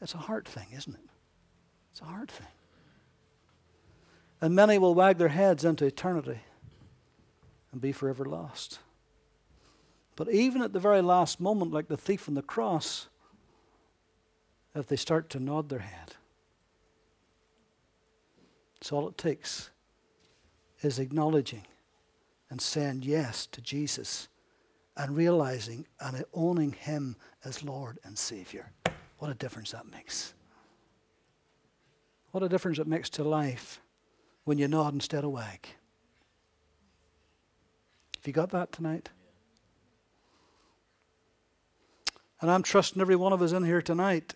It's 0.00 0.14
a 0.14 0.18
heart 0.18 0.48
thing, 0.48 0.66
isn't 0.76 0.94
it? 0.94 1.10
It's 1.92 2.00
a 2.00 2.06
hard 2.06 2.30
thing. 2.30 2.46
And 4.40 4.54
many 4.54 4.78
will 4.78 4.94
wag 4.94 5.18
their 5.18 5.28
heads 5.28 5.64
into 5.64 5.84
eternity 5.84 6.40
and 7.70 7.80
be 7.80 7.92
forever 7.92 8.24
lost. 8.24 8.80
But 10.16 10.30
even 10.30 10.62
at 10.62 10.72
the 10.72 10.80
very 10.80 11.00
last 11.00 11.40
moment, 11.40 11.72
like 11.72 11.88
the 11.88 11.96
thief 11.96 12.28
on 12.28 12.34
the 12.34 12.42
cross, 12.42 13.08
if 14.74 14.86
they 14.88 14.96
start 14.96 15.30
to 15.30 15.40
nod 15.40 15.68
their 15.68 15.78
head, 15.78 16.14
it's 18.80 18.90
all 18.90 19.08
it 19.08 19.16
takes 19.16 19.70
is 20.82 20.98
acknowledging 20.98 21.62
and 22.52 22.60
saying 22.60 23.00
yes 23.02 23.46
to 23.46 23.62
Jesus 23.62 24.28
and 24.94 25.16
realizing 25.16 25.86
and 25.98 26.22
owning 26.34 26.72
Him 26.72 27.16
as 27.46 27.64
Lord 27.64 27.98
and 28.04 28.16
Savior. 28.16 28.70
What 29.16 29.30
a 29.30 29.34
difference 29.34 29.70
that 29.70 29.90
makes. 29.90 30.34
What 32.30 32.42
a 32.42 32.50
difference 32.50 32.78
it 32.78 32.86
makes 32.86 33.08
to 33.10 33.24
life 33.24 33.80
when 34.44 34.58
you 34.58 34.68
nod 34.68 34.92
instead 34.92 35.24
of 35.24 35.30
wag. 35.30 35.66
Have 38.16 38.26
you 38.26 38.34
got 38.34 38.50
that 38.50 38.70
tonight? 38.70 39.08
And 42.42 42.50
I'm 42.50 42.62
trusting 42.62 43.00
every 43.00 43.16
one 43.16 43.32
of 43.32 43.40
us 43.40 43.52
in 43.52 43.64
here 43.64 43.80
tonight 43.80 44.34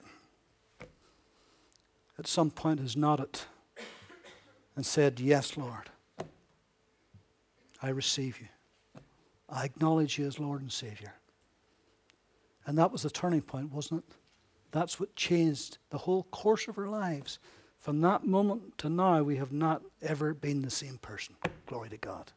at 2.18 2.26
some 2.26 2.50
point 2.50 2.80
has 2.80 2.96
nodded 2.96 3.40
and 4.74 4.86
said, 4.86 5.20
Yes, 5.20 5.58
Lord, 5.58 5.90
I 7.82 7.90
receive 7.90 8.40
you. 8.40 8.48
I 9.48 9.64
acknowledge 9.64 10.18
you 10.18 10.26
as 10.26 10.38
Lord 10.38 10.60
and 10.60 10.72
Savior. 10.72 11.14
And 12.66 12.76
that 12.78 12.90
was 12.90 13.02
the 13.02 13.10
turning 13.10 13.42
point, 13.42 13.72
wasn't 13.72 14.04
it? 14.06 14.14
That's 14.72 14.98
what 14.98 15.14
changed 15.14 15.78
the 15.90 15.98
whole 15.98 16.24
course 16.24 16.66
of 16.68 16.78
our 16.78 16.88
lives. 16.88 17.38
From 17.78 18.00
that 18.00 18.26
moment 18.26 18.76
to 18.78 18.88
now, 18.88 19.22
we 19.22 19.36
have 19.36 19.52
not 19.52 19.82
ever 20.02 20.34
been 20.34 20.62
the 20.62 20.70
same 20.70 20.98
person. 20.98 21.36
Glory 21.66 21.88
to 21.90 21.96
God. 21.96 22.32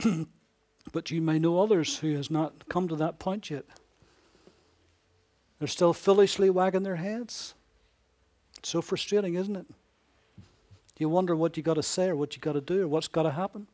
Hmm? 0.00 0.22
but 0.92 1.10
you 1.10 1.22
may 1.22 1.38
know 1.38 1.60
others 1.60 1.96
who 1.96 2.14
has 2.14 2.30
not 2.30 2.68
come 2.68 2.88
to 2.88 2.96
that 2.96 3.18
point 3.18 3.50
yet. 3.50 3.64
They're 5.58 5.68
still 5.68 5.92
foolishly 5.92 6.50
wagging 6.50 6.82
their 6.82 6.96
heads. 6.96 7.54
It's 8.58 8.68
so 8.68 8.82
frustrating, 8.82 9.34
isn't 9.34 9.56
it? 9.56 9.66
You 11.02 11.08
wonder 11.08 11.34
what 11.34 11.56
you 11.56 11.64
got 11.64 11.74
to 11.74 11.82
say 11.82 12.10
or 12.10 12.14
what 12.14 12.36
you 12.36 12.40
got 12.40 12.52
to 12.52 12.60
do 12.60 12.84
or 12.84 12.86
what's 12.86 13.08
got 13.08 13.24
to 13.24 13.32
happen. 13.32 13.66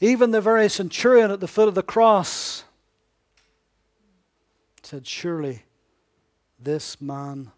Even 0.00 0.32
the 0.32 0.40
very 0.40 0.68
centurion 0.68 1.30
at 1.30 1.38
the 1.38 1.46
foot 1.46 1.68
of 1.68 1.76
the 1.76 1.84
cross 1.84 2.64
said, 4.82 5.06
Surely 5.06 5.62
this 6.58 7.00
man 7.00 7.52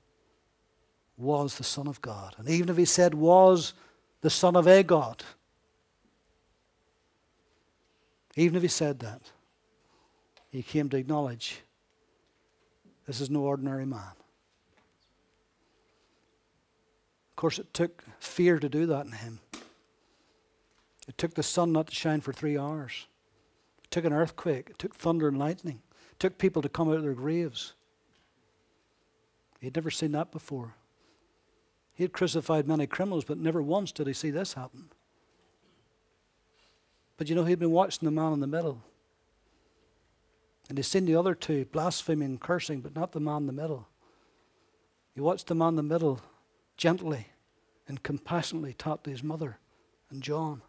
was 1.16 1.56
the 1.56 1.64
Son 1.64 1.88
of 1.88 2.02
God. 2.02 2.34
And 2.36 2.46
even 2.50 2.68
if 2.68 2.76
he 2.76 2.84
said 2.84 3.14
was 3.14 3.72
the 4.20 4.28
Son 4.28 4.54
of 4.54 4.66
a 4.66 4.82
God, 4.82 5.24
even 8.36 8.54
if 8.54 8.60
he 8.60 8.68
said 8.68 8.98
that, 8.98 9.22
he 10.50 10.62
came 10.62 10.90
to 10.90 10.98
acknowledge 10.98 11.62
this 13.06 13.22
is 13.22 13.30
no 13.30 13.40
ordinary 13.40 13.86
man. 13.86 14.12
Of 17.34 17.36
course, 17.36 17.58
it 17.58 17.74
took 17.74 18.04
fear 18.20 18.60
to 18.60 18.68
do 18.68 18.86
that 18.86 19.06
in 19.06 19.12
him. 19.12 19.40
It 21.08 21.18
took 21.18 21.34
the 21.34 21.42
sun 21.42 21.72
not 21.72 21.88
to 21.88 21.94
shine 21.94 22.20
for 22.20 22.32
three 22.32 22.56
hours. 22.56 23.08
It 23.82 23.90
took 23.90 24.04
an 24.04 24.12
earthquake. 24.12 24.70
It 24.70 24.78
took 24.78 24.94
thunder 24.94 25.26
and 25.26 25.36
lightning. 25.36 25.82
It 26.12 26.20
took 26.20 26.38
people 26.38 26.62
to 26.62 26.68
come 26.68 26.88
out 26.88 26.98
of 26.98 27.02
their 27.02 27.12
graves. 27.12 27.74
He'd 29.60 29.74
never 29.74 29.90
seen 29.90 30.12
that 30.12 30.30
before. 30.30 30.74
He 31.94 32.04
had 32.04 32.12
crucified 32.12 32.68
many 32.68 32.86
criminals, 32.86 33.24
but 33.24 33.38
never 33.38 33.60
once 33.60 33.90
did 33.90 34.06
he 34.06 34.12
see 34.12 34.30
this 34.30 34.54
happen. 34.54 34.90
But 37.16 37.28
you 37.28 37.34
know, 37.34 37.44
he'd 37.44 37.58
been 37.58 37.72
watching 37.72 38.06
the 38.06 38.12
man 38.12 38.32
in 38.32 38.40
the 38.40 38.46
middle. 38.46 38.80
And 40.68 40.78
he'd 40.78 40.84
seen 40.84 41.04
the 41.04 41.16
other 41.16 41.34
two 41.34 41.64
blaspheming 41.64 42.28
and 42.28 42.40
cursing, 42.40 42.80
but 42.80 42.94
not 42.94 43.10
the 43.10 43.18
man 43.18 43.38
in 43.38 43.46
the 43.48 43.52
middle. 43.52 43.88
He 45.16 45.20
watched 45.20 45.48
the 45.48 45.56
man 45.56 45.70
in 45.70 45.76
the 45.76 45.82
middle 45.82 46.20
gently 46.76 47.28
and 47.86 48.02
compassionately 48.02 48.72
to 49.04 49.10
his 49.10 49.22
mother 49.22 49.58
and 50.10 50.22
John. 50.22 50.62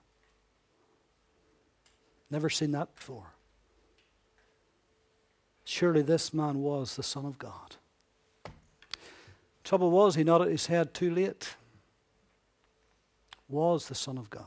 Never 2.29 2.49
seen 2.49 2.71
that 2.71 2.95
before. 2.95 3.27
Surely 5.63 6.01
this 6.01 6.33
man 6.33 6.61
was 6.61 6.95
the 6.95 7.03
Son 7.03 7.25
of 7.25 7.39
God. 7.39 7.75
Trouble 9.63 9.89
was, 9.89 10.15
he 10.15 10.23
nodded 10.23 10.49
his 10.49 10.67
head 10.67 10.93
too 10.93 11.13
late. 11.13 11.55
Was 13.49 13.87
the 13.87 13.95
Son 13.95 14.17
of 14.17 14.29
God. 14.29 14.45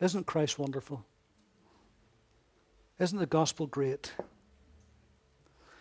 Isn't 0.00 0.26
Christ 0.26 0.58
wonderful? 0.58 1.04
Isn't 2.98 3.18
the 3.18 3.26
gospel 3.26 3.66
great? 3.66 4.12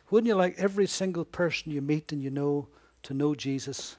Wouldn't 0.10 0.28
you 0.28 0.36
like 0.36 0.56
every 0.58 0.88
single 0.88 1.26
person 1.26 1.72
you 1.72 1.82
meet 1.82 2.12
and 2.12 2.22
you 2.22 2.30
know 2.30 2.68
to 3.04 3.14
know 3.14 3.36
Jesus? 3.36 3.98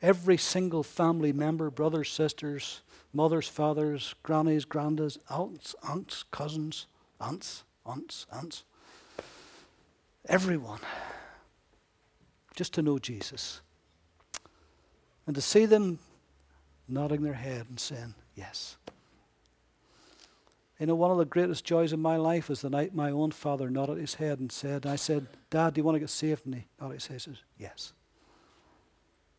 Every 0.00 0.36
single 0.36 0.82
family 0.82 1.32
member, 1.32 1.70
brothers, 1.70 2.10
sisters, 2.10 2.82
mothers, 3.12 3.48
fathers, 3.48 4.14
grannies, 4.22 4.64
grandas, 4.64 5.18
aunts, 5.28 5.74
aunts, 5.82 6.22
cousins 6.22 6.86
aunts, 7.20 7.64
aunts, 7.84 8.26
aunts. 8.32 8.64
Everyone. 10.26 10.80
Just 12.54 12.74
to 12.74 12.82
know 12.82 12.98
Jesus. 12.98 13.60
And 15.26 15.34
to 15.34 15.42
see 15.42 15.66
them 15.66 15.98
nodding 16.88 17.22
their 17.22 17.34
head 17.34 17.66
and 17.68 17.78
saying, 17.78 18.14
Yes. 18.34 18.76
You 20.78 20.86
know, 20.86 20.94
one 20.94 21.10
of 21.10 21.18
the 21.18 21.24
greatest 21.24 21.64
joys 21.64 21.92
of 21.92 21.98
my 21.98 22.16
life 22.16 22.48
was 22.48 22.60
the 22.60 22.70
night 22.70 22.94
my 22.94 23.10
own 23.10 23.32
father 23.32 23.68
nodded 23.68 23.98
his 23.98 24.14
head 24.14 24.38
and 24.38 24.50
said, 24.52 24.86
I 24.86 24.94
said, 24.94 25.26
Dad, 25.50 25.74
do 25.74 25.80
you 25.80 25.84
want 25.84 25.96
to 25.96 26.00
get 26.00 26.10
saved? 26.10 26.46
And 26.46 26.54
he 26.54 26.66
nodded 26.80 26.94
his 26.94 27.06
head 27.08 27.14
and 27.14 27.22
says, 27.22 27.42
Yes. 27.58 27.92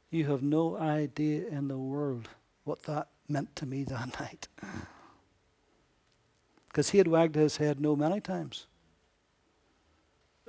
You 0.10 0.26
have 0.26 0.44
no 0.44 0.76
idea 0.76 1.48
in 1.48 1.68
the 1.68 1.78
world 1.78 2.28
what 2.66 2.84
that 2.84 3.08
meant 3.30 3.56
to 3.58 3.66
me 3.66 3.84
that 3.86 4.20
night. 4.20 4.48
Because 6.68 6.90
he 6.90 6.98
had 6.98 7.08
wagged 7.08 7.36
his 7.36 7.58
head 7.58 7.80
no 7.80 7.96
many 7.96 8.20
times. 8.20 8.68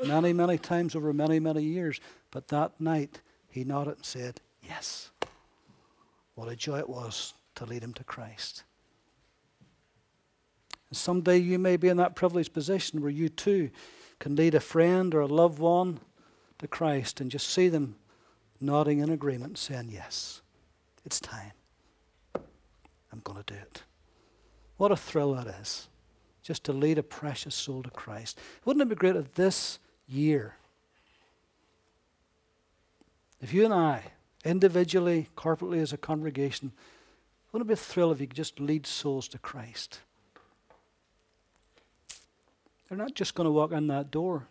Many, 0.02 0.32
many 0.32 0.58
times 0.58 0.96
over 0.96 1.12
many, 1.12 1.38
many 1.38 1.62
years. 1.62 2.00
But 2.30 2.48
that 2.48 2.80
night, 2.80 3.20
he 3.48 3.64
nodded 3.64 3.96
and 3.96 4.04
said, 4.04 4.40
Yes. 4.62 5.10
What 6.34 6.48
a 6.48 6.56
joy 6.56 6.78
it 6.78 6.88
was 6.88 7.34
to 7.56 7.66
lead 7.66 7.84
him 7.84 7.94
to 7.94 8.04
Christ. 8.04 8.64
And 10.90 10.96
someday 10.96 11.38
you 11.38 11.58
may 11.58 11.76
be 11.76 11.88
in 11.88 11.96
that 11.96 12.14
privileged 12.14 12.52
position 12.52 13.00
where 13.00 13.10
you 13.10 13.28
too 13.28 13.70
can 14.18 14.36
lead 14.36 14.54
a 14.54 14.60
friend 14.60 15.14
or 15.14 15.20
a 15.20 15.26
loved 15.26 15.58
one 15.58 16.00
to 16.58 16.68
Christ 16.68 17.20
and 17.20 17.30
just 17.30 17.48
see 17.48 17.68
them 17.68 17.96
nodding 18.60 18.98
in 18.98 19.10
agreement, 19.10 19.56
saying, 19.56 19.88
Yes, 19.90 20.42
it's 21.06 21.20
time. 21.20 21.52
I'm 22.34 23.20
going 23.24 23.42
to 23.42 23.54
do 23.54 23.58
it. 23.58 23.82
What 24.76 24.92
a 24.92 24.96
thrill 24.96 25.34
that 25.34 25.46
is 25.46 25.88
just 26.42 26.64
to 26.64 26.72
lead 26.72 26.98
a 26.98 27.02
precious 27.02 27.54
soul 27.54 27.82
to 27.82 27.90
Christ. 27.90 28.38
Wouldn't 28.64 28.82
it 28.82 28.88
be 28.88 28.94
great 28.94 29.16
if 29.16 29.34
this 29.34 29.78
year, 30.08 30.56
if 33.40 33.52
you 33.52 33.64
and 33.64 33.74
I, 33.74 34.04
individually, 34.44 35.28
corporately, 35.36 35.80
as 35.80 35.92
a 35.92 35.98
congregation, 35.98 36.72
wouldn't 37.52 37.68
it 37.68 37.74
be 37.74 37.74
a 37.74 37.76
thrill 37.76 38.10
if 38.10 38.20
you 38.20 38.26
could 38.26 38.36
just 38.36 38.58
lead 38.58 38.86
souls 38.86 39.28
to 39.28 39.38
Christ? 39.38 40.00
They're 42.90 42.98
not 42.98 43.14
just 43.14 43.34
going 43.34 43.46
to 43.46 43.50
walk 43.50 43.72
in 43.72 43.86
that 43.86 44.10
door 44.10 44.48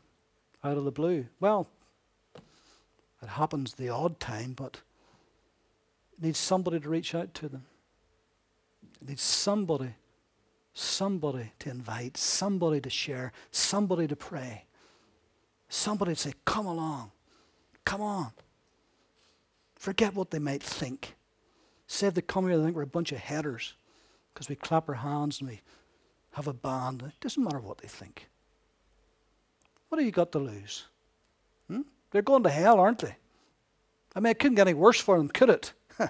out 0.64 0.78
of 0.78 0.86
the 0.86 0.92
blue. 0.92 1.28
Well, 1.40 1.68
it 3.22 3.30
happens 3.30 3.76
the 3.76 3.90
odd 3.90 4.20
time, 4.20 4.54
but 4.54 4.82
it 6.14 6.24
needs 6.24 6.40
somebody 6.40 6.80
to 6.80 6.90
reach 6.90 7.14
out 7.14 7.36
to 7.36 7.50
them. 7.50 7.66
It 9.02 9.10
needs 9.10 9.22
somebody 9.22 9.94
somebody 10.80 11.52
to 11.60 11.70
invite, 11.70 12.18
somebody 12.18 12.80
to 12.82 12.90
share, 12.90 13.32
somebody 13.52 14.08
to 14.08 14.16
pray, 14.16 14.66
somebody 15.68 16.14
to 16.14 16.20
say, 16.20 16.34
Come 16.46 16.66
along, 16.66 17.12
come 17.86 18.02
on. 18.02 18.32
Forget 19.76 20.16
what 20.16 20.32
they 20.32 20.40
might 20.40 20.64
think. 20.64 21.16
Say 21.88 22.08
if 22.08 22.14
they 22.14 22.22
come 22.22 22.48
here, 22.48 22.58
they 22.58 22.64
think 22.64 22.76
we're 22.76 22.84
a 22.84 22.88
bunch 22.88 23.12
of 23.12 23.18
headers 23.18 23.74
because 24.34 24.50
we 24.50 24.56
clap 24.56 24.90
our 24.90 24.96
hands 24.96 25.40
and 25.40 25.50
we 25.50 25.62
have 26.34 26.48
a 26.48 26.54
band. 26.54 27.04
It 27.06 27.20
doesn't 27.22 27.44
matter 27.44 27.60
what 27.60 27.80
they 27.80 27.88
think. 27.88 28.28
What 29.90 29.98
have 29.98 30.06
you 30.06 30.12
got 30.12 30.32
to 30.34 30.40
lose? 30.40 30.86
Hmm? 31.68 31.82
They're 32.12 32.22
going 32.22 32.44
to 32.44 32.50
hell, 32.50 32.80
aren't 32.80 33.00
they? 33.00 33.16
I 34.16 34.20
mean, 34.20 34.32
it 34.32 34.40
couldn't 34.40 34.56
get 34.56 34.68
any 34.68 34.74
worse 34.74 35.00
for 35.00 35.18
them, 35.18 35.30
could 35.30 35.50
it? 35.50 35.74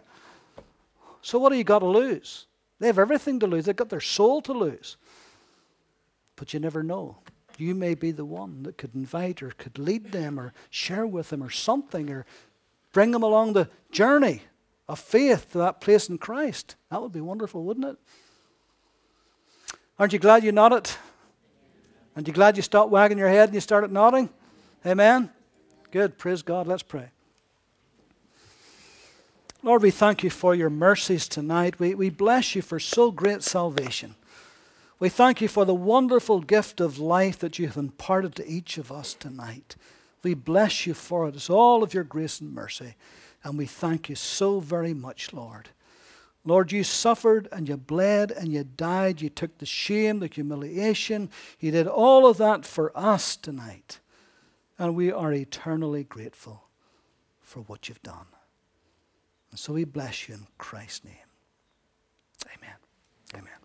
so 1.21 1.39
what 1.39 1.51
have 1.51 1.58
you 1.58 1.63
got 1.63 1.79
to 1.79 1.88
lose? 1.88 2.45
They 2.79 2.88
have 2.88 2.99
everything 2.99 3.39
to 3.39 3.47
lose, 3.47 3.65
they've 3.65 3.75
got 3.75 3.89
their 3.89 3.99
soul 3.99 4.41
to 4.43 4.53
lose. 4.53 4.97
But 6.36 6.53
you 6.53 6.60
never 6.60 6.84
know. 6.84 7.17
You 7.58 7.75
may 7.75 7.93
be 7.93 8.12
the 8.12 8.23
one 8.23 8.63
that 8.63 8.77
could 8.77 8.95
invite 8.95 9.43
or 9.43 9.51
could 9.51 9.77
lead 9.77 10.13
them 10.13 10.39
or 10.39 10.53
share 10.69 11.05
with 11.05 11.29
them 11.29 11.43
or 11.43 11.49
something 11.49 12.10
or 12.10 12.25
bring 12.93 13.12
them 13.12 13.23
along 13.23 13.51
the 13.51 13.69
journey 13.91 14.43
of 14.88 14.97
faith 14.97 15.51
to 15.51 15.58
that 15.58 15.82
place 15.82 16.08
in 16.08 16.17
Christ. 16.17 16.77
That 16.89 17.01
would 17.01 17.12
be 17.12 17.19
wonderful, 17.19 17.63
wouldn't 17.63 17.86
it? 17.86 17.97
Aren't 19.99 20.13
you 20.13 20.19
glad 20.19 20.45
you 20.45 20.53
nodded? 20.53 20.89
Aren't 22.15 22.27
you 22.27 22.33
glad 22.33 22.55
you 22.55 22.63
stopped 22.63 22.89
wagging 22.89 23.17
your 23.17 23.27
head 23.27 23.49
and 23.49 23.53
you 23.53 23.59
started 23.59 23.91
nodding? 23.91 24.29
Amen? 24.85 25.29
Good. 25.91 26.17
Praise 26.17 26.41
God. 26.41 26.67
Let's 26.67 26.83
pray. 26.83 27.09
Lord, 29.62 29.81
we 29.81 29.91
thank 29.91 30.23
you 30.23 30.29
for 30.29 30.55
your 30.55 30.69
mercies 30.69 31.27
tonight. 31.27 31.79
We, 31.79 31.93
we 31.93 32.09
bless 32.09 32.55
you 32.55 32.62
for 32.62 32.79
so 32.79 33.12
great 33.12 33.43
salvation. 33.43 34.15
We 34.99 35.09
thank 35.09 35.41
you 35.41 35.49
for 35.49 35.65
the 35.65 35.75
wonderful 35.75 36.39
gift 36.39 36.79
of 36.79 36.97
life 36.97 37.39
that 37.39 37.59
you 37.59 37.67
have 37.67 37.75
imparted 37.75 38.35
to 38.35 38.47
each 38.47 38.77
of 38.77 38.93
us 38.93 39.13
tonight. 39.13 39.75
We 40.23 40.33
bless 40.33 40.85
you 40.88 40.93
for 40.93 41.27
it. 41.27 41.35
It's 41.35 41.49
all 41.49 41.83
of 41.83 41.93
your 41.93 42.05
grace 42.05 42.39
and 42.39 42.53
mercy. 42.53 42.95
And 43.43 43.57
we 43.57 43.65
thank 43.65 44.07
you 44.07 44.15
so 44.15 44.62
very 44.62 44.93
much, 44.93 45.33
Lord. 45.33 45.69
Lord, 46.45 46.71
you 46.71 46.84
suffered 46.84 47.47
and 47.52 47.67
you 47.67 47.78
bled 47.78 48.32
and 48.32 48.52
you 48.52 48.63
died. 48.63 49.21
You 49.21 49.30
took 49.30 49.58
the 49.58 49.65
shame, 49.65 50.19
the 50.19 50.28
humiliation. 50.28 51.30
You 51.60 51.71
did 51.71 51.88
all 51.88 52.25
of 52.25 52.38
that 52.38 52.65
for 52.65 52.91
us 52.95 53.36
tonight. 53.36 53.99
And 54.78 54.95
we 54.95 55.12
are 55.12 55.34
eternally 55.34 56.06
grateful 56.06 56.63
for 57.41 57.62
what 57.62 57.89
you've 57.89 58.02
done. 58.04 58.28
And 59.52 59.60
so 59.60 59.73
we 59.73 59.84
bless 59.84 60.30
you 60.30 60.36
in 60.36 60.47
Christ's 60.58 61.06
name. 61.06 61.15
Amen. 62.58 62.75
Amen. 63.36 63.59